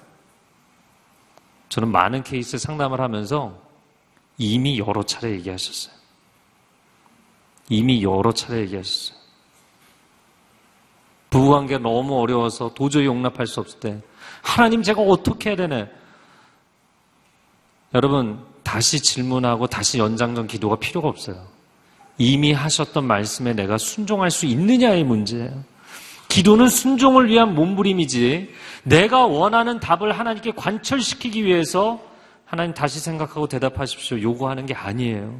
저는 1.70 1.90
많은 1.90 2.24
케이스 2.24 2.58
상담을 2.58 3.00
하면서 3.00 3.58
이미 4.38 4.80
여러 4.80 5.04
차례 5.04 5.32
얘기하셨어요. 5.32 5.94
이미 7.70 8.04
여러 8.04 8.34
차례 8.34 8.62
얘기하셨어요. 8.62 9.18
부부관계가 11.30 11.82
너무 11.82 12.20
어려워서 12.20 12.74
도저히 12.74 13.06
용납할 13.06 13.48
수 13.48 13.62
없을 13.62 13.80
때 13.80 14.02
하나님 14.42 14.84
제가 14.84 15.02
어떻게 15.02 15.52
해야 15.52 15.56
되네? 15.56 15.90
여러분 17.94 18.40
다시 18.64 19.02
질문하고 19.02 19.68
다시 19.68 20.00
연장전 20.00 20.48
기도가 20.48 20.78
필요가 20.78 21.08
없어요. 21.08 21.46
이미 22.18 22.54
하셨던 22.54 23.06
말씀에 23.06 23.54
내가 23.54 23.78
순종할 23.78 24.32
수 24.32 24.46
있느냐의 24.46 25.04
문제예요. 25.04 25.64
기도는 26.30 26.70
순종을 26.70 27.28
위한 27.28 27.56
몸부림이지 27.56 28.54
내가 28.84 29.26
원하는 29.26 29.80
답을 29.80 30.18
하나님께 30.18 30.52
관철시키기 30.52 31.44
위해서 31.44 32.00
하나님 32.46 32.74
다시 32.74 33.00
생각하고 33.00 33.48
대답하십시오. 33.48 34.22
요구하는 34.22 34.66
게 34.66 34.74
아니에요. 34.74 35.40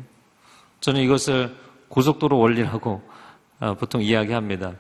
저는 0.82 1.02
이것을 1.02 1.56
고속도로 1.88 2.38
원리라고 2.38 3.02
어, 3.60 3.76
보통 3.76 4.02
이야기합니다. 4.02 4.74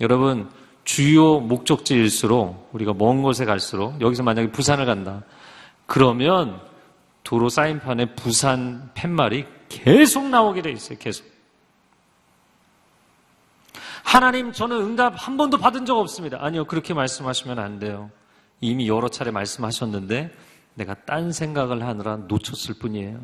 여러분 0.00 0.48
주요 0.84 1.40
목적지일수록 1.40 2.70
우리가 2.72 2.92
먼 2.92 3.22
곳에 3.22 3.44
갈수록 3.44 4.00
여기서 4.00 4.22
만약에 4.22 4.52
부산을 4.52 4.84
간다. 4.84 5.22
그러면 5.86 6.60
도로 7.26 7.48
사인판에 7.48 8.14
부산 8.14 8.88
팻말이 8.94 9.46
계속 9.68 10.28
나오게 10.28 10.62
돼 10.62 10.70
있어요. 10.70 10.96
계속. 10.96 11.26
하나님, 14.04 14.52
저는 14.52 14.76
응답 14.76 15.14
한 15.16 15.36
번도 15.36 15.58
받은 15.58 15.86
적 15.86 15.98
없습니다. 15.98 16.38
아니요, 16.40 16.66
그렇게 16.66 16.94
말씀하시면 16.94 17.58
안 17.58 17.80
돼요. 17.80 18.12
이미 18.60 18.86
여러 18.86 19.08
차례 19.08 19.32
말씀하셨는데 19.32 20.32
내가 20.74 20.94
딴 21.04 21.32
생각을 21.32 21.82
하느라 21.82 22.16
놓쳤을 22.16 22.76
뿐이에요. 22.78 23.18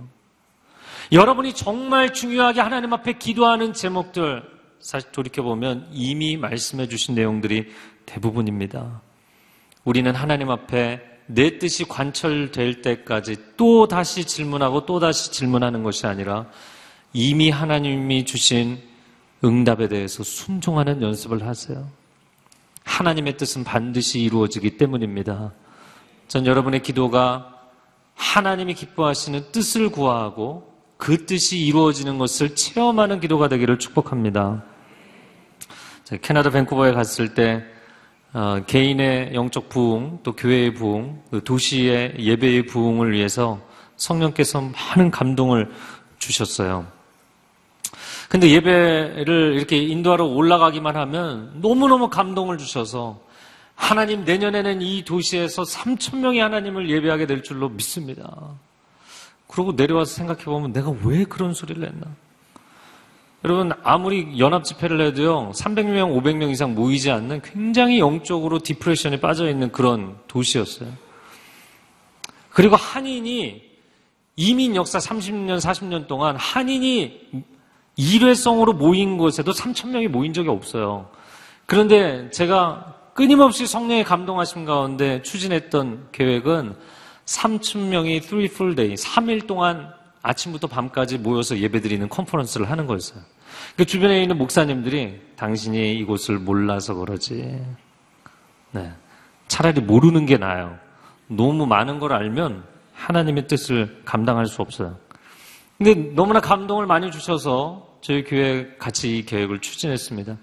여러분이 1.12 1.54
정말 1.54 2.12
중요하게 2.12 2.60
하나님 2.60 2.92
앞에 2.92 3.12
기도하는 3.12 3.72
제목들, 3.72 4.42
사실 4.80 5.12
돌이켜보면 5.12 5.90
이미 5.92 6.36
말씀해 6.36 6.88
주신 6.88 7.14
내용들이 7.14 7.72
대부분입니다. 8.04 9.00
우리는 9.84 10.12
하나님 10.12 10.50
앞에 10.50 11.11
내 11.34 11.58
뜻이 11.58 11.84
관철될 11.84 12.82
때까지 12.82 13.36
또 13.56 13.88
다시 13.88 14.24
질문하고 14.24 14.86
또 14.86 15.00
다시 15.00 15.32
질문하는 15.32 15.82
것이 15.82 16.06
아니라 16.06 16.46
이미 17.12 17.50
하나님이 17.50 18.24
주신 18.24 18.78
응답에 19.44 19.88
대해서 19.88 20.22
순종하는 20.22 21.02
연습을 21.02 21.46
하세요. 21.46 21.88
하나님의 22.84 23.36
뜻은 23.36 23.64
반드시 23.64 24.20
이루어지기 24.20 24.76
때문입니다. 24.76 25.52
전 26.28 26.46
여러분의 26.46 26.82
기도가 26.82 27.48
하나님이 28.14 28.74
기뻐하시는 28.74 29.52
뜻을 29.52 29.90
구하고 29.90 30.70
그 30.96 31.26
뜻이 31.26 31.58
이루어지는 31.58 32.18
것을 32.18 32.54
체험하는 32.54 33.20
기도가 33.20 33.48
되기를 33.48 33.78
축복합니다. 33.78 34.64
캐나다 36.20 36.50
밴쿠버에 36.50 36.92
갔을 36.92 37.34
때 37.34 37.64
어, 38.34 38.62
개인의 38.66 39.34
영적 39.34 39.68
부흥, 39.68 40.20
또 40.22 40.32
교회의 40.32 40.74
부흥, 40.74 41.22
그 41.30 41.44
도시의 41.44 42.16
예배의 42.18 42.66
부흥을 42.66 43.12
위해서 43.12 43.60
성령께서 43.96 44.60
많은 44.62 45.10
감동을 45.10 45.70
주셨어요. 46.18 46.86
근데 48.28 48.48
예배를 48.48 49.56
이렇게 49.56 49.76
인도하러 49.76 50.24
올라가기만 50.24 50.96
하면 50.96 51.52
너무너무 51.60 52.08
감동을 52.08 52.56
주셔서 52.56 53.20
하나님 53.74 54.24
내년에는 54.24 54.80
이 54.80 55.04
도시에서 55.04 55.64
3천 55.64 56.18
명이 56.18 56.38
하나님을 56.38 56.88
예배하게 56.88 57.26
될 57.26 57.42
줄로 57.42 57.68
믿습니다. 57.68 58.54
그러고 59.46 59.72
내려와서 59.72 60.14
생각해 60.14 60.44
보면 60.44 60.72
내가 60.72 60.94
왜 61.04 61.24
그런 61.24 61.52
소리를 61.52 61.86
했나? 61.86 62.06
여러분 63.44 63.72
아무리 63.82 64.38
연합 64.38 64.64
집회를 64.64 65.00
해도요 65.00 65.50
300명, 65.52 66.16
500명 66.22 66.50
이상 66.50 66.74
모이지 66.74 67.10
않는 67.10 67.42
굉장히 67.42 67.98
영적으로 67.98 68.60
디프레션에 68.60 69.18
빠져 69.18 69.48
있는 69.50 69.72
그런 69.72 70.16
도시였어요. 70.28 70.90
그리고 72.50 72.76
한인이 72.76 73.62
이민 74.36 74.76
역사 74.76 74.98
30년, 74.98 75.58
40년 75.58 76.06
동안 76.06 76.36
한인이 76.36 77.20
일회성으로 77.96 78.74
모인 78.74 79.18
곳에도 79.18 79.52
3천 79.52 79.88
명이 79.88 80.08
모인 80.08 80.32
적이 80.32 80.50
없어요. 80.50 81.10
그런데 81.66 82.30
제가 82.30 82.94
끊임없이 83.14 83.66
성령의 83.66 84.04
감동하심 84.04 84.64
가운데 84.64 85.20
추진했던 85.22 86.08
계획은 86.12 86.74
3천 87.26 87.88
명이 87.88 88.20
3 88.20 88.40
full 88.44 88.74
day, 88.74 88.94
3일 88.94 89.46
동안 89.46 89.92
아침부터 90.22 90.68
밤까지 90.68 91.18
모여서 91.18 91.58
예배드리는 91.58 92.08
컨퍼런스를 92.08 92.70
하는 92.70 92.86
거였어요. 92.86 93.20
그 93.76 93.84
주변에 93.84 94.22
있는 94.22 94.38
목사님들이 94.38 95.20
당신이 95.36 95.98
이곳을 95.98 96.38
몰라서 96.38 96.94
그러지. 96.94 97.60
네. 98.72 98.92
차라리 99.48 99.80
모르는 99.80 100.26
게 100.26 100.38
나아요. 100.38 100.78
너무 101.26 101.66
많은 101.66 101.98
걸 101.98 102.12
알면 102.12 102.64
하나님의 102.94 103.48
뜻을 103.48 104.02
감당할 104.04 104.46
수 104.46 104.62
없어요. 104.62 104.96
근데 105.76 105.94
너무나 106.14 106.40
감동을 106.40 106.86
많이 106.86 107.10
주셔서 107.10 107.98
저희 108.00 108.24
교회 108.24 108.76
같이 108.78 109.18
이 109.18 109.24
계획을 109.24 109.60
추진했습니다. 109.60 110.36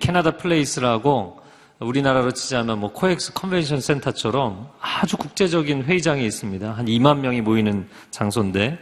캐나다 0.00 0.36
플레이스라고 0.36 1.40
우리나라로 1.80 2.32
치자면 2.32 2.80
뭐 2.80 2.92
코엑스 2.92 3.32
컨벤션 3.32 3.80
센터처럼 3.80 4.70
아주 4.80 5.16
국제적인 5.16 5.84
회의장이 5.84 6.24
있습니다. 6.24 6.72
한 6.72 6.86
2만 6.86 7.18
명이 7.18 7.40
모이는 7.40 7.88
장소인데 8.10 8.78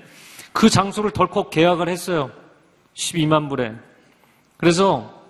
그 0.52 0.68
장소를 0.68 1.10
덜컥 1.12 1.50
계약을 1.50 1.88
했어요. 1.88 2.30
12만 2.94 3.48
불에. 3.48 3.72
그래서 4.56 5.20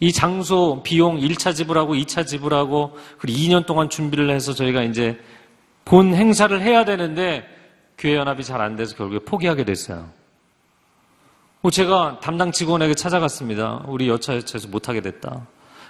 이 0.00 0.12
장소 0.12 0.82
비용 0.82 1.18
1차 1.20 1.54
지불하고 1.54 1.94
2차 1.94 2.26
지불하고 2.26 2.96
그리고 3.18 3.38
2년 3.38 3.66
동안 3.66 3.88
준비를 3.88 4.30
해서 4.30 4.52
저희가 4.52 4.82
이제 4.82 5.20
본 5.84 6.14
행사를 6.14 6.60
해야 6.60 6.84
되는데 6.84 7.44
교회 7.98 8.16
연합이 8.16 8.42
잘 8.42 8.60
안 8.60 8.74
돼서 8.76 8.96
결국에 8.96 9.24
포기하게 9.24 9.64
됐어요. 9.64 10.08
뭐 11.60 11.70
제가 11.70 12.18
담당 12.20 12.50
직원에게 12.50 12.94
찾아갔습니다. 12.94 13.84
우리 13.86 14.08
여차여차해서 14.08 14.68
못하게 14.68 15.00
됐다. 15.00 15.46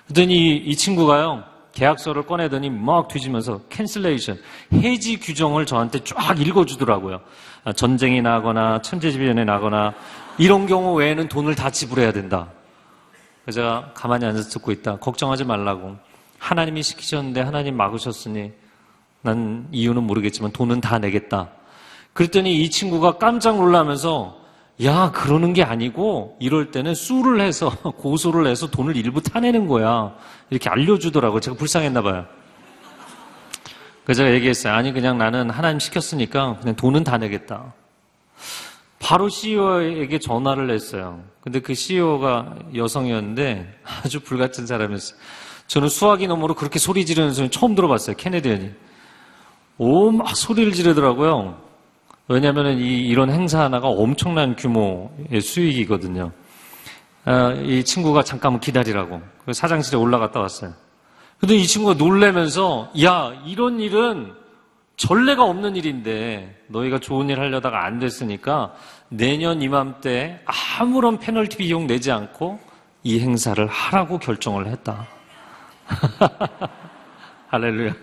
그랬더니 0.07 0.57
이 0.57 0.77
친구가요. 0.77 1.45
계약서를 1.73 2.25
꺼내더니 2.25 2.69
막 2.69 3.09
뒤지면서 3.09 3.63
cancellation, 3.71 4.39
해지 4.75 5.19
규정을 5.19 5.65
저한테 5.65 6.05
쫙 6.05 6.39
읽어주더라고요. 6.39 7.23
아, 7.65 7.73
전쟁이 7.73 8.21
나거나 8.23 8.83
천재지변이 8.83 9.45
나거나 9.45 9.95
이런 10.39 10.67
경우 10.67 10.95
외에는 10.95 11.29
돈을 11.29 11.55
다 11.55 11.71
지불해야 11.71 12.13
된다. 12.13 12.49
그래서 13.45 13.61
제가 13.61 13.91
가만히 13.95 14.27
앉아서 14.27 14.51
듣고 14.51 14.73
있다. 14.73 14.97
걱정하지 14.99 15.45
말라고. 15.45 15.97
하나님이 16.39 16.83
시키셨는데 16.83 17.41
하나님 17.41 17.77
막으셨으니 17.77 18.53
난 19.21 19.69
이유는 19.71 20.03
모르겠지만 20.03 20.51
돈은 20.53 20.81
다 20.81 20.99
내겠다. 20.99 21.51
그랬더니 22.13 22.63
이 22.63 22.71
친구가 22.71 23.19
깜짝 23.19 23.57
놀라면서 23.57 24.43
야, 24.85 25.13
그러는 25.13 25.53
게 25.53 25.63
아니고, 25.63 26.37
이럴 26.41 26.71
때는 26.71 26.95
수를 26.95 27.41
해서, 27.41 27.71
고소를 27.99 28.47
해서 28.47 28.69
돈을 28.69 28.97
일부 28.97 29.21
타내는 29.21 29.69
거야. 29.69 30.15
이렇게 30.51 30.71
알려주더라고요. 30.71 31.41
제가 31.41 31.57
불쌍했나 31.57 32.03
봐요. 32.03 32.27
그래서 34.05 34.23
제가 34.23 34.35
얘기했어요. 34.35 34.73
아니, 34.73 34.93
그냥 34.93 35.19
나는 35.19 35.51
하나님 35.51 35.79
시켰으니까 35.79 36.59
그냥 36.61 36.75
돈은 36.77 37.05
다 37.05 37.19
내겠다. 37.19 37.73
바로 38.99 39.29
CEO에게 39.29 40.19
전화를 40.19 40.71
했어요. 40.71 41.23
근데 41.41 41.61
그 41.61 41.75
CEO가 41.75 42.55
여성이었는데 42.75 43.81
아주 44.05 44.21
불같은 44.21 44.67
사람이었어요. 44.67 45.19
저는 45.67 45.89
수화기 45.89 46.27
너머로 46.29 46.55
그렇게 46.55 46.79
소리 46.79 47.05
지르는 47.05 47.33
소리 47.33 47.49
처음 47.49 47.75
들어봤어요. 47.75 48.17
케네디언이. 48.17 48.71
오, 49.79 50.11
막 50.13 50.37
소리를 50.37 50.73
지르더라고요. 50.73 51.61
왜냐면은 52.29 52.79
이, 52.79 53.09
이런 53.09 53.31
행사 53.31 53.63
하나가 53.63 53.89
엄청난 53.89 54.55
규모의 54.55 55.41
수익이거든요. 55.41 56.31
아, 57.25 57.53
이 57.53 57.85
친구가 57.85 58.23
잠깐만 58.23 58.61
기다리라고. 58.61 59.21
그래서 59.45 59.59
사장실에 59.61 59.97
올라갔다 59.97 60.41
왔어요. 60.41 60.75
근데 61.43 61.57
이 61.57 61.67
친구가 61.67 61.95
놀래면서, 61.95 62.93
야, 63.03 63.33
이런 63.45 63.81
일은 63.81 64.33
전례가 64.97 65.43
없는 65.43 65.75
일인데, 65.75 66.67
너희가 66.69 67.01
좋은 67.01 67.29
일 67.31 67.41
하려다가 67.41 67.85
안 67.85 67.99
됐으니까, 67.99 68.75
내년 69.09 69.61
이맘때 69.61 70.41
아무런 70.79 71.19
페널티 71.19 71.57
비용 71.57 71.89
내지 71.89 72.13
않고 72.13 72.61
이 73.03 73.19
행사를 73.19 73.67
하라고 73.67 74.21
결정을 74.21 74.69
했다. 74.69 75.09
할렐루야. 77.51 77.95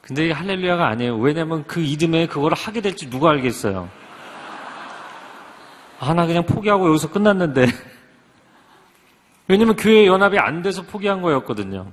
근데 0.00 0.28
이 0.28 0.30
할렐루야가 0.30 0.86
아니에요. 0.86 1.18
왜냐면 1.18 1.64
그 1.66 1.80
이듬해 1.80 2.28
그걸 2.28 2.54
하게 2.54 2.80
될지 2.82 3.10
누가 3.10 3.30
알겠어요. 3.30 3.90
아, 5.98 6.14
나 6.14 6.24
그냥 6.24 6.46
포기하고 6.46 6.86
여기서 6.86 7.10
끝났는데. 7.10 7.66
왜냐면 9.48 9.76
교회 9.76 10.06
연합이 10.06 10.38
안 10.38 10.62
돼서 10.62 10.82
포기한 10.82 11.22
거였거든요. 11.22 11.92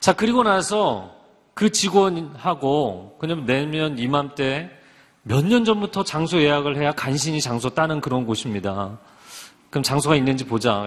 자, 0.00 0.12
그리고 0.14 0.42
나서 0.42 1.14
그 1.54 1.70
직원하고 1.70 3.16
그냥 3.18 3.44
내년 3.46 3.98
이맘때 3.98 4.70
몇 5.22 5.44
년 5.44 5.64
전부터 5.64 6.04
장소 6.04 6.40
예약을 6.40 6.76
해야 6.76 6.92
간신히 6.92 7.40
장소 7.40 7.68
따는 7.68 8.00
그런 8.00 8.24
곳입니다. 8.24 8.98
그럼 9.68 9.82
장소가 9.82 10.16
있는지 10.16 10.44
보자. 10.46 10.86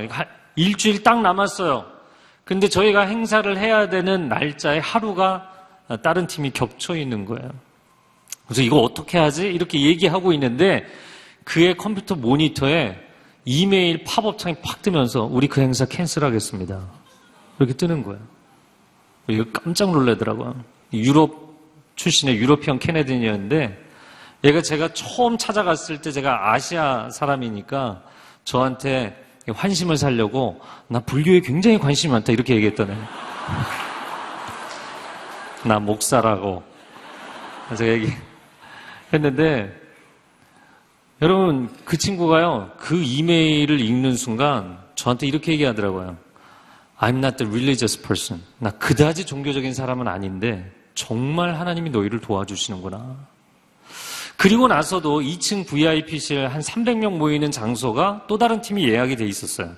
일주일 0.55 1.03
딱 1.03 1.21
남았어요. 1.21 1.85
근데 2.43 2.67
저희가 2.67 3.01
행사를 3.01 3.55
해야 3.57 3.87
되는 3.89 4.27
날짜에 4.27 4.79
하루가 4.79 5.47
다른 6.01 6.25
팀이 6.25 6.51
겹쳐 6.51 6.95
있는 6.95 7.25
거예요. 7.25 7.51
그래서 8.47 8.63
이거 8.63 8.79
어떻게 8.79 9.19
하지? 9.19 9.47
이렇게 9.47 9.79
얘기하고 9.81 10.33
있는데 10.33 10.85
그의 11.43 11.77
컴퓨터 11.77 12.15
모니터에 12.15 12.97
이메일 13.45 14.03
팝업 14.03 14.37
창이 14.37 14.55
팍 14.61 14.81
뜨면서 14.81 15.23
우리 15.23 15.47
그 15.47 15.61
행사 15.61 15.85
cancel하겠습니다. 15.85 16.79
이렇게 17.59 17.73
뜨는 17.73 18.03
거예요. 18.03 18.19
이거 19.27 19.45
깜짝 19.51 19.91
놀라더라고요. 19.91 20.63
유럽 20.93 21.51
출신의 21.95 22.37
유로피언 22.37 22.79
캐네디언이었는데 22.79 23.91
얘가 24.43 24.61
제가 24.61 24.93
처음 24.93 25.37
찾아갔을 25.37 26.01
때 26.01 26.11
제가 26.11 26.51
아시아 26.51 27.09
사람이니까 27.09 28.03
저한테 28.43 29.15
환심을 29.47 29.97
살려고 29.97 30.59
나 30.87 30.99
불교에 30.99 31.41
굉장히 31.41 31.77
관심이 31.77 32.13
많다 32.13 32.31
이렇게 32.31 32.55
얘기했더네. 32.55 32.95
나 35.65 35.79
목사라고. 35.79 36.63
제가 37.77 37.91
얘기 37.91 38.11
했는데 39.13 39.80
여러분 41.21 41.69
그 41.85 41.97
친구가요 41.97 42.71
그 42.77 43.01
이메일을 43.01 43.79
읽는 43.79 44.15
순간 44.15 44.79
저한테 44.95 45.27
이렇게 45.27 45.51
얘기하더라고요. 45.53 46.17
I'm 46.99 47.17
not 47.17 47.37
the 47.37 47.49
religious 47.49 47.99
person. 48.01 48.43
나 48.59 48.71
그다지 48.71 49.25
종교적인 49.25 49.73
사람은 49.73 50.07
아닌데 50.07 50.71
정말 50.93 51.55
하나님이 51.55 51.89
너희를 51.89 52.19
도와주시는구나. 52.21 53.15
그리고 54.37 54.67
나서도 54.67 55.21
2층 55.21 55.67
VIP실 55.67 56.47
한 56.47 56.61
300명 56.61 57.17
모이는 57.17 57.51
장소가 57.51 58.25
또 58.27 58.37
다른 58.37 58.61
팀이 58.61 58.87
예약이 58.89 59.15
돼 59.15 59.25
있었어요. 59.25 59.71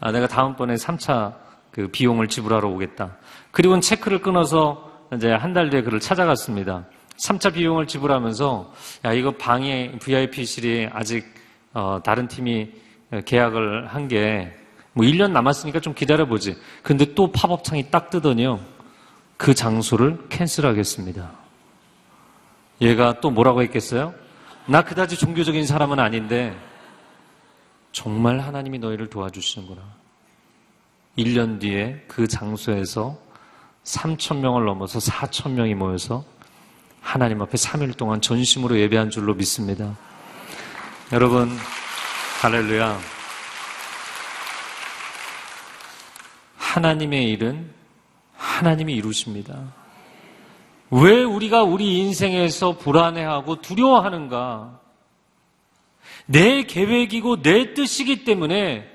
아, 0.00 0.10
내가 0.12 0.26
다음번에 0.26 0.74
3차 0.74 1.34
그 1.70 1.88
비용을 1.88 2.28
지불하러 2.28 2.68
오겠다. 2.68 3.16
그리고 3.50 3.78
체크를 3.78 4.20
끊어서 4.20 4.90
이제 5.14 5.30
한 5.30 5.52
달 5.52 5.68
뒤에 5.68 5.82
그를 5.82 6.00
찾아갔습니다. 6.00 6.84
3차 7.16 7.54
비용을 7.54 7.86
지불하면서 7.86 8.72
야 9.04 9.12
이거 9.12 9.32
방에 9.32 9.92
VIP실이 10.00 10.88
아직 10.92 11.24
어, 11.72 12.00
다른 12.04 12.28
팀이 12.28 12.70
계약을 13.24 13.88
한 13.88 14.08
게 14.08 14.62
뭐 14.94 15.06
1년 15.06 15.32
남았으니까 15.32 15.80
좀 15.80 15.94
기다려 15.94 16.26
보지. 16.26 16.56
근데 16.82 17.14
또 17.14 17.32
팝업 17.32 17.64
창이 17.64 17.90
딱 17.90 18.10
뜨더니요. 18.10 18.60
그 19.36 19.54
장소를 19.54 20.28
캔슬하겠습니다. 20.28 21.30
얘가 22.80 23.20
또 23.20 23.30
뭐라고 23.30 23.62
했겠어요? 23.62 24.14
나 24.66 24.82
그다지 24.82 25.16
종교적인 25.16 25.66
사람은 25.66 25.98
아닌데 25.98 26.54
정말 27.92 28.40
하나님이 28.40 28.78
너희를 28.78 29.08
도와주시는구나. 29.08 29.82
1년 31.18 31.60
뒤에 31.60 32.04
그 32.08 32.26
장소에서 32.26 33.18
3천 33.84 34.38
명을 34.38 34.64
넘어서 34.64 34.98
4천 34.98 35.52
명이 35.52 35.74
모여서 35.74 36.24
하나님 37.02 37.42
앞에 37.42 37.58
3일 37.58 37.96
동안 37.96 38.20
전심으로 38.20 38.78
예배한 38.78 39.10
줄로 39.10 39.34
믿습니다. 39.34 39.96
여러분, 41.12 41.50
할렐루야. 42.40 42.98
하나님의 46.56 47.28
일은 47.28 47.70
하나님이 48.36 48.94
이루십니다. 48.94 49.74
왜 50.90 51.22
우리가 51.22 51.64
우리 51.64 51.98
인생에서 51.98 52.78
불안해하고 52.78 53.60
두려워하는가? 53.60 54.80
내 56.26 56.62
계획이고 56.62 57.42
내 57.42 57.74
뜻이기 57.74 58.24
때문에 58.24 58.88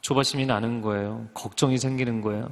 조바심이 0.00 0.46
나는 0.46 0.80
거예요. 0.80 1.28
걱정이 1.34 1.78
생기는 1.78 2.20
거예요. 2.20 2.48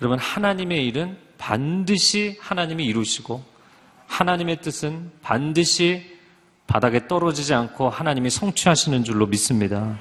여러분, 0.00 0.18
하나님의 0.18 0.86
일은 0.86 1.18
반드시 1.38 2.38
하나님이 2.40 2.84
이루시고 2.84 3.51
하나님의 4.12 4.60
뜻은 4.60 5.10
반드시 5.22 6.18
바닥에 6.66 7.08
떨어지지 7.08 7.54
않고 7.54 7.88
하나님이 7.88 8.28
성취하시는 8.28 9.04
줄로 9.04 9.26
믿습니다. 9.26 9.98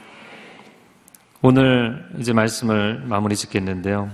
오늘 1.42 2.10
이제 2.20 2.34
말씀을 2.34 3.04
마무리 3.06 3.38
짓겠는데요. 3.38 4.12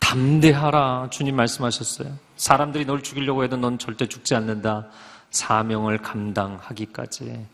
담대하라. 0.00 1.08
주님 1.10 1.36
말씀하셨어요. 1.36 2.12
사람들이 2.36 2.84
널 2.84 3.04
죽이려고 3.04 3.44
해도 3.44 3.56
넌 3.56 3.78
절대 3.78 4.06
죽지 4.06 4.34
않는다. 4.34 4.88
사명을 5.30 5.98
감당하기까지. 5.98 7.46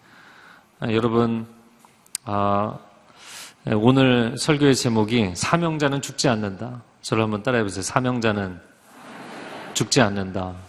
아, 0.80 0.90
여러분, 0.90 1.46
아, 2.24 2.78
오늘 3.74 4.36
설교의 4.38 4.74
제목이 4.74 5.32
사명자는 5.36 6.00
죽지 6.00 6.28
않는다. 6.28 6.82
저를 7.02 7.24
한번 7.24 7.42
따라해 7.42 7.62
보세요. 7.62 7.82
사명자는 7.82 8.58
죽지 9.74 10.00
않는다. 10.00 10.67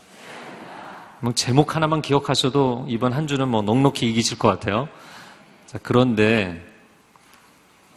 뭐 1.21 1.33
제목 1.33 1.75
하나만 1.75 2.01
기억하셔도 2.01 2.85
이번 2.87 3.13
한 3.13 3.27
주는 3.27 3.47
뭐 3.47 3.61
넉넉히 3.61 4.09
이기실 4.09 4.39
것 4.39 4.47
같아요. 4.47 4.87
자, 5.65 5.77
그런데 5.83 6.65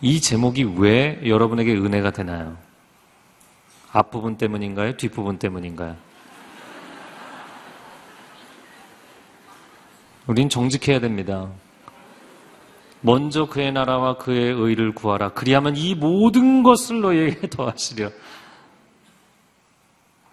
이 0.00 0.20
제목이 0.20 0.64
왜 0.78 1.20
여러분에게 1.24 1.72
은혜가 1.74 2.10
되나요? 2.10 2.56
앞부분 3.92 4.36
때문인가요? 4.36 4.96
뒷부분 4.96 5.38
때문인가요? 5.38 5.96
우린 10.26 10.48
정직해야 10.48 11.00
됩니다. 11.00 11.48
먼저 13.00 13.46
그의 13.46 13.72
나라와 13.72 14.16
그의 14.16 14.52
의를 14.52 14.94
구하라. 14.94 15.30
그리하면 15.30 15.76
이 15.76 15.94
모든 15.94 16.62
것을 16.62 17.00
너희에게 17.00 17.48
더하시려. 17.50 18.10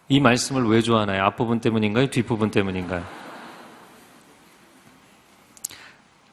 이 0.10 0.20
말씀을 0.20 0.68
왜 0.68 0.82
좋아하나요? 0.82 1.24
앞부분 1.24 1.62
때문인가요? 1.62 2.10
뒷부분 2.10 2.50
때문인가요? 2.50 3.04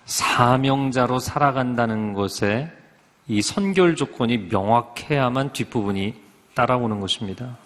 사명자로 0.06 1.18
살아간다는 1.18 2.14
것에 2.14 2.72
이 3.28 3.42
선결 3.42 3.96
조건이 3.96 4.38
명확해야만 4.38 5.52
뒷부분이 5.52 6.14
따라오는 6.54 7.00
것입니다. 7.00 7.58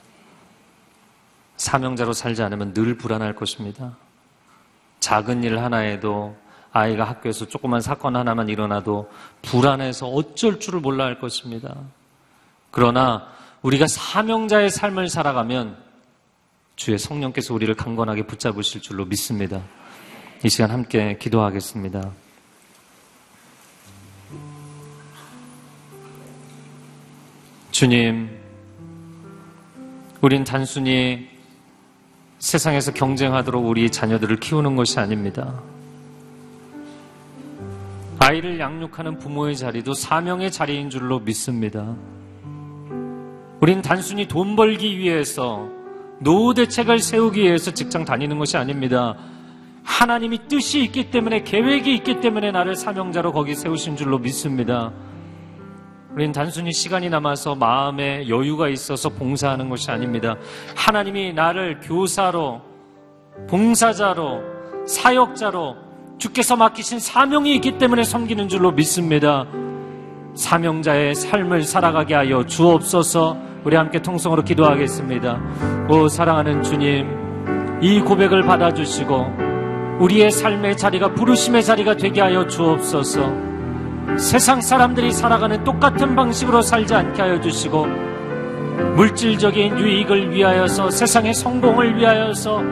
사명자로 1.56 2.12
살지 2.12 2.42
않으면 2.42 2.72
늘 2.72 2.96
불안할 2.96 3.34
것입니다. 3.36 3.96
작은 4.98 5.44
일 5.44 5.58
하나에도 5.58 6.36
아이가 6.72 7.04
학교에서 7.04 7.46
조그만 7.46 7.80
사건 7.80 8.16
하나만 8.16 8.48
일어나도 8.48 9.10
불안해서 9.42 10.08
어쩔 10.08 10.58
줄을 10.58 10.80
몰라 10.80 11.04
할 11.04 11.20
것입니다. 11.20 11.76
그러나 12.70 13.28
우리가 13.62 13.86
사명자의 13.86 14.70
삶을 14.70 15.08
살아가면 15.08 15.89
주의 16.80 16.98
성령께서 16.98 17.52
우리를 17.52 17.74
강건하게 17.74 18.22
붙잡으실 18.22 18.80
줄로 18.80 19.04
믿습니다. 19.04 19.62
이 20.42 20.48
시간 20.48 20.70
함께 20.70 21.18
기도하겠습니다. 21.18 22.10
주님, 27.70 28.30
우린 30.22 30.42
단순히 30.42 31.28
세상에서 32.38 32.94
경쟁하도록 32.94 33.62
우리 33.66 33.90
자녀들을 33.90 34.40
키우는 34.40 34.74
것이 34.74 34.98
아닙니다. 34.98 35.62
아이를 38.20 38.58
양육하는 38.58 39.18
부모의 39.18 39.54
자리도 39.54 39.92
사명의 39.92 40.50
자리인 40.50 40.88
줄로 40.88 41.20
믿습니다. 41.20 41.94
우린 43.60 43.82
단순히 43.82 44.26
돈 44.26 44.56
벌기 44.56 44.96
위해서 44.96 45.79
노후 46.20 46.52
대책을 46.52 46.98
세우기 46.98 47.40
위해서 47.42 47.70
직장 47.70 48.04
다니는 48.04 48.38
것이 48.38 48.56
아닙니다. 48.56 49.16
하나님이 49.82 50.48
뜻이 50.48 50.84
있기 50.84 51.10
때문에 51.10 51.42
계획이 51.42 51.94
있기 51.96 52.20
때문에 52.20 52.52
나를 52.52 52.76
사명자로 52.76 53.32
거기 53.32 53.54
세우신 53.54 53.96
줄로 53.96 54.18
믿습니다. 54.18 54.92
우린 56.12 56.32
단순히 56.32 56.72
시간이 56.72 57.08
남아서 57.08 57.54
마음에 57.54 58.28
여유가 58.28 58.68
있어서 58.68 59.08
봉사하는 59.08 59.70
것이 59.70 59.90
아닙니다. 59.90 60.36
하나님이 60.76 61.32
나를 61.32 61.80
교사로, 61.80 62.60
봉사자로, 63.48 64.42
사역자로 64.86 65.76
주께서 66.18 66.56
맡기신 66.56 66.98
사명이 66.98 67.54
있기 67.56 67.78
때문에 67.78 68.04
섬기는 68.04 68.48
줄로 68.48 68.72
믿습니다. 68.72 69.46
사명자의 70.34 71.14
삶을 71.14 71.62
살아가게 71.62 72.14
하여 72.14 72.44
주옵소서 72.44 73.49
우리 73.64 73.76
함께 73.76 74.00
통성으로 74.00 74.42
기도하겠습니다. 74.42 75.38
오, 75.90 76.08
사랑하는 76.08 76.62
주님, 76.62 77.78
이 77.82 78.00
고백을 78.00 78.42
받아주시고 78.42 79.50
우리의 80.00 80.30
삶의 80.30 80.78
자리가 80.78 81.12
부르심의 81.12 81.62
자리가 81.62 81.96
되게 81.96 82.22
하여 82.22 82.46
주옵소서. 82.46 83.50
세상 84.18 84.62
사람들이 84.62 85.12
살아가는 85.12 85.62
똑같은 85.62 86.16
방식으로 86.16 86.62
살지 86.62 86.94
않게 86.94 87.20
하여 87.20 87.40
주시고 87.40 87.86
물질적인 88.96 89.78
유익을 89.78 90.32
위하여서 90.32 90.90
세상의 90.90 91.34
성공을 91.34 91.96
위하여서 91.96 92.62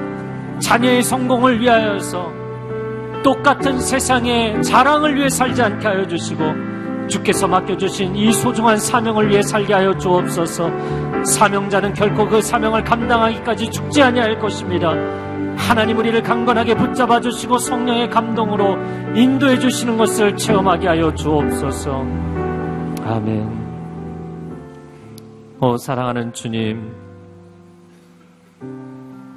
자녀의 0.59 1.03
성공을 1.03 1.61
위하여서 1.61 2.33
똑같은 3.23 3.79
세상의 3.79 4.63
자랑을 4.63 5.15
위해 5.17 5.29
살지 5.29 5.63
않게 5.63 5.87
하여 5.87 6.07
주시고 6.07 6.78
주께서 7.09 7.49
맡겨주신 7.49 8.15
이 8.17 8.33
소중한 8.33 8.79
사명을 8.79 9.31
위해 9.31 9.43
살게 9.43 9.75
하여 9.75 9.97
주옵소서 9.97 10.71
사명자는 11.25 11.95
결코 11.95 12.27
그 12.27 12.41
사명을 12.41 12.85
감당하기까지 12.85 13.71
죽지 13.71 14.03
아니할 14.03 14.39
것입니다 14.39 14.93
하나님 15.59 15.99
우리를 15.99 16.23
강건하게 16.23 16.77
붙잡아 16.77 17.21
주시고 17.21 17.59
성령의 17.59 18.09
감동으로 18.09 18.79
인도해 19.15 19.59
주시는 19.59 19.99
것을 19.99 20.37
체험하게 20.37 20.87
하여 20.87 21.15
주옵소서. 21.15 22.07
아멘. 23.05 23.69
오 25.61 25.77
사랑하는 25.77 26.33
주님. 26.33 26.95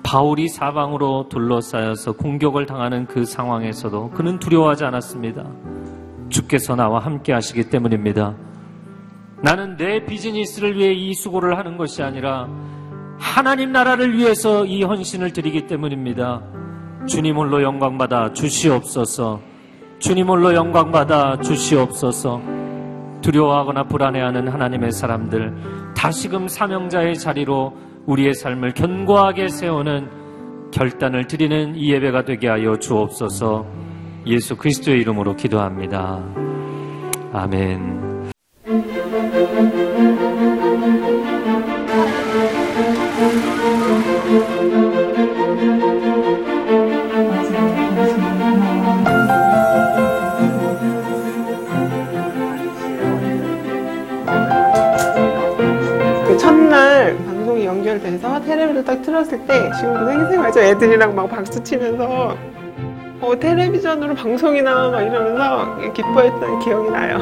바울이 0.04 0.48
사방으로 0.48 1.28
둘러싸여서 1.30 2.14
공격을 2.14 2.66
당하는 2.66 3.08
그 3.08 3.26
상황에서도 3.26 4.12
그는 4.12 4.40
두려워하지 4.40 4.86
않았습니다. 4.86 5.46
주께서 6.32 6.76
나와 6.76 7.00
함께 7.00 7.34
하시기 7.34 7.70
때문입니다. 7.70 8.36
나는 9.44 9.78
내 9.78 10.06
비즈니스를 10.06 10.78
위해 10.78 10.94
이 10.94 11.14
수고를 11.14 11.58
하는 11.58 11.78
것이 11.78 12.02
아니라 12.02 12.48
하나님 13.20 13.72
나라를 13.72 14.18
위해서 14.18 14.66
이 14.66 14.84
헌신을 14.84 15.34
드리기 15.34 15.68
때문입니다. 15.68 16.42
주님 17.08 17.36
홀로 17.36 17.62
영광받아 17.62 18.34
주시옵소서. 18.34 19.40
주님 20.00 20.28
홀로 20.28 20.54
영광받아 20.54 21.38
주시옵소서. 21.42 22.42
두려워하거나 23.22 23.84
불안해하는 23.84 24.48
하나님의 24.48 24.92
사람들, 24.92 25.94
다시금 25.96 26.48
사명자의 26.48 27.18
자리로 27.18 27.74
우리의 28.08 28.34
삶을 28.34 28.74
견고하게 28.74 29.48
세우는 29.48 30.72
결단을 30.72 31.28
드리는 31.28 31.76
이 31.76 31.92
예배가 31.92 32.26
되게 32.26 32.48
하여 32.48 32.78
주옵소서. 32.78 33.91
예수 34.26 34.56
그리스도의 34.56 35.02
이름으로 35.02 35.36
기도합니다. 35.36 36.24
아멘. 37.34 38.02
그 56.28 56.38
첫날 56.38 57.18
방송이 57.18 57.66
연결돼서 57.66 58.42
텔레비를 58.42 58.86
딱 58.86 59.02
틀었을 59.02 59.46
때 59.48 59.72
지금도 59.80 60.06
생생하죠 60.06 60.60
애들이랑 60.62 61.16
막 61.16 61.28
박수 61.28 61.62
치면서 61.64 62.38
어, 63.22 63.40
텔레비전으로 63.40 64.16
방송이 64.16 64.64
나와 64.64 64.90
막 64.90 65.02
이러면서 65.02 65.78
기뻐했던 65.94 66.60
기억이 66.60 66.90
나요. 66.90 67.20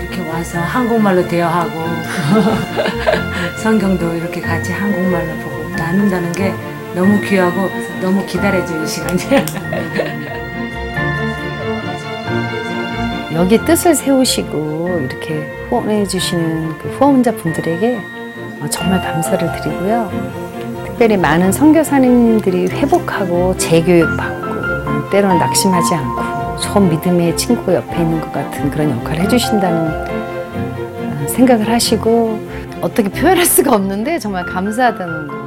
이렇게 0.00 0.30
와서 0.30 0.60
한국말로 0.60 1.26
대화하고 1.26 1.72
성경도 3.60 4.14
이렇게 4.14 4.40
같이 4.40 4.70
한국말로 4.70 5.26
보고 5.42 5.68
나눈다는 5.76 6.30
게 6.32 6.54
너무 6.94 7.20
귀하고 7.20 7.68
너무 8.00 8.24
기다려져요 8.24 8.84
이 8.84 8.86
시간이. 8.86 9.20
여기에 13.34 13.64
뜻을 13.64 13.94
세우시고 13.96 15.00
이렇게 15.08 15.50
후원해 15.68 16.06
주시는 16.06 16.78
그 16.78 16.88
후원자 16.90 17.32
분들에게 17.32 18.00
어, 18.60 18.68
정말 18.70 19.00
감사를 19.00 19.52
드리고요. 19.60 20.47
특별히 20.98 21.16
많은 21.16 21.52
선교사님들이 21.52 22.66
회복하고 22.70 23.56
재교육받고 23.56 25.10
때로는 25.10 25.38
낙심하지 25.38 25.94
않고 25.94 26.58
처음 26.58 26.90
믿음의 26.90 27.36
친구 27.36 27.72
옆에 27.72 28.02
있는 28.02 28.20
것 28.20 28.32
같은 28.32 28.68
그런 28.68 28.90
역할을 28.90 29.20
해주신다는 29.20 29.90
어, 29.90 31.26
생각을 31.28 31.68
하시고 31.68 32.40
어떻게 32.80 33.08
표현할 33.08 33.46
수가 33.46 33.76
없는데 33.76 34.18
정말 34.18 34.44
감사하다는 34.44 35.28
거 35.28 35.37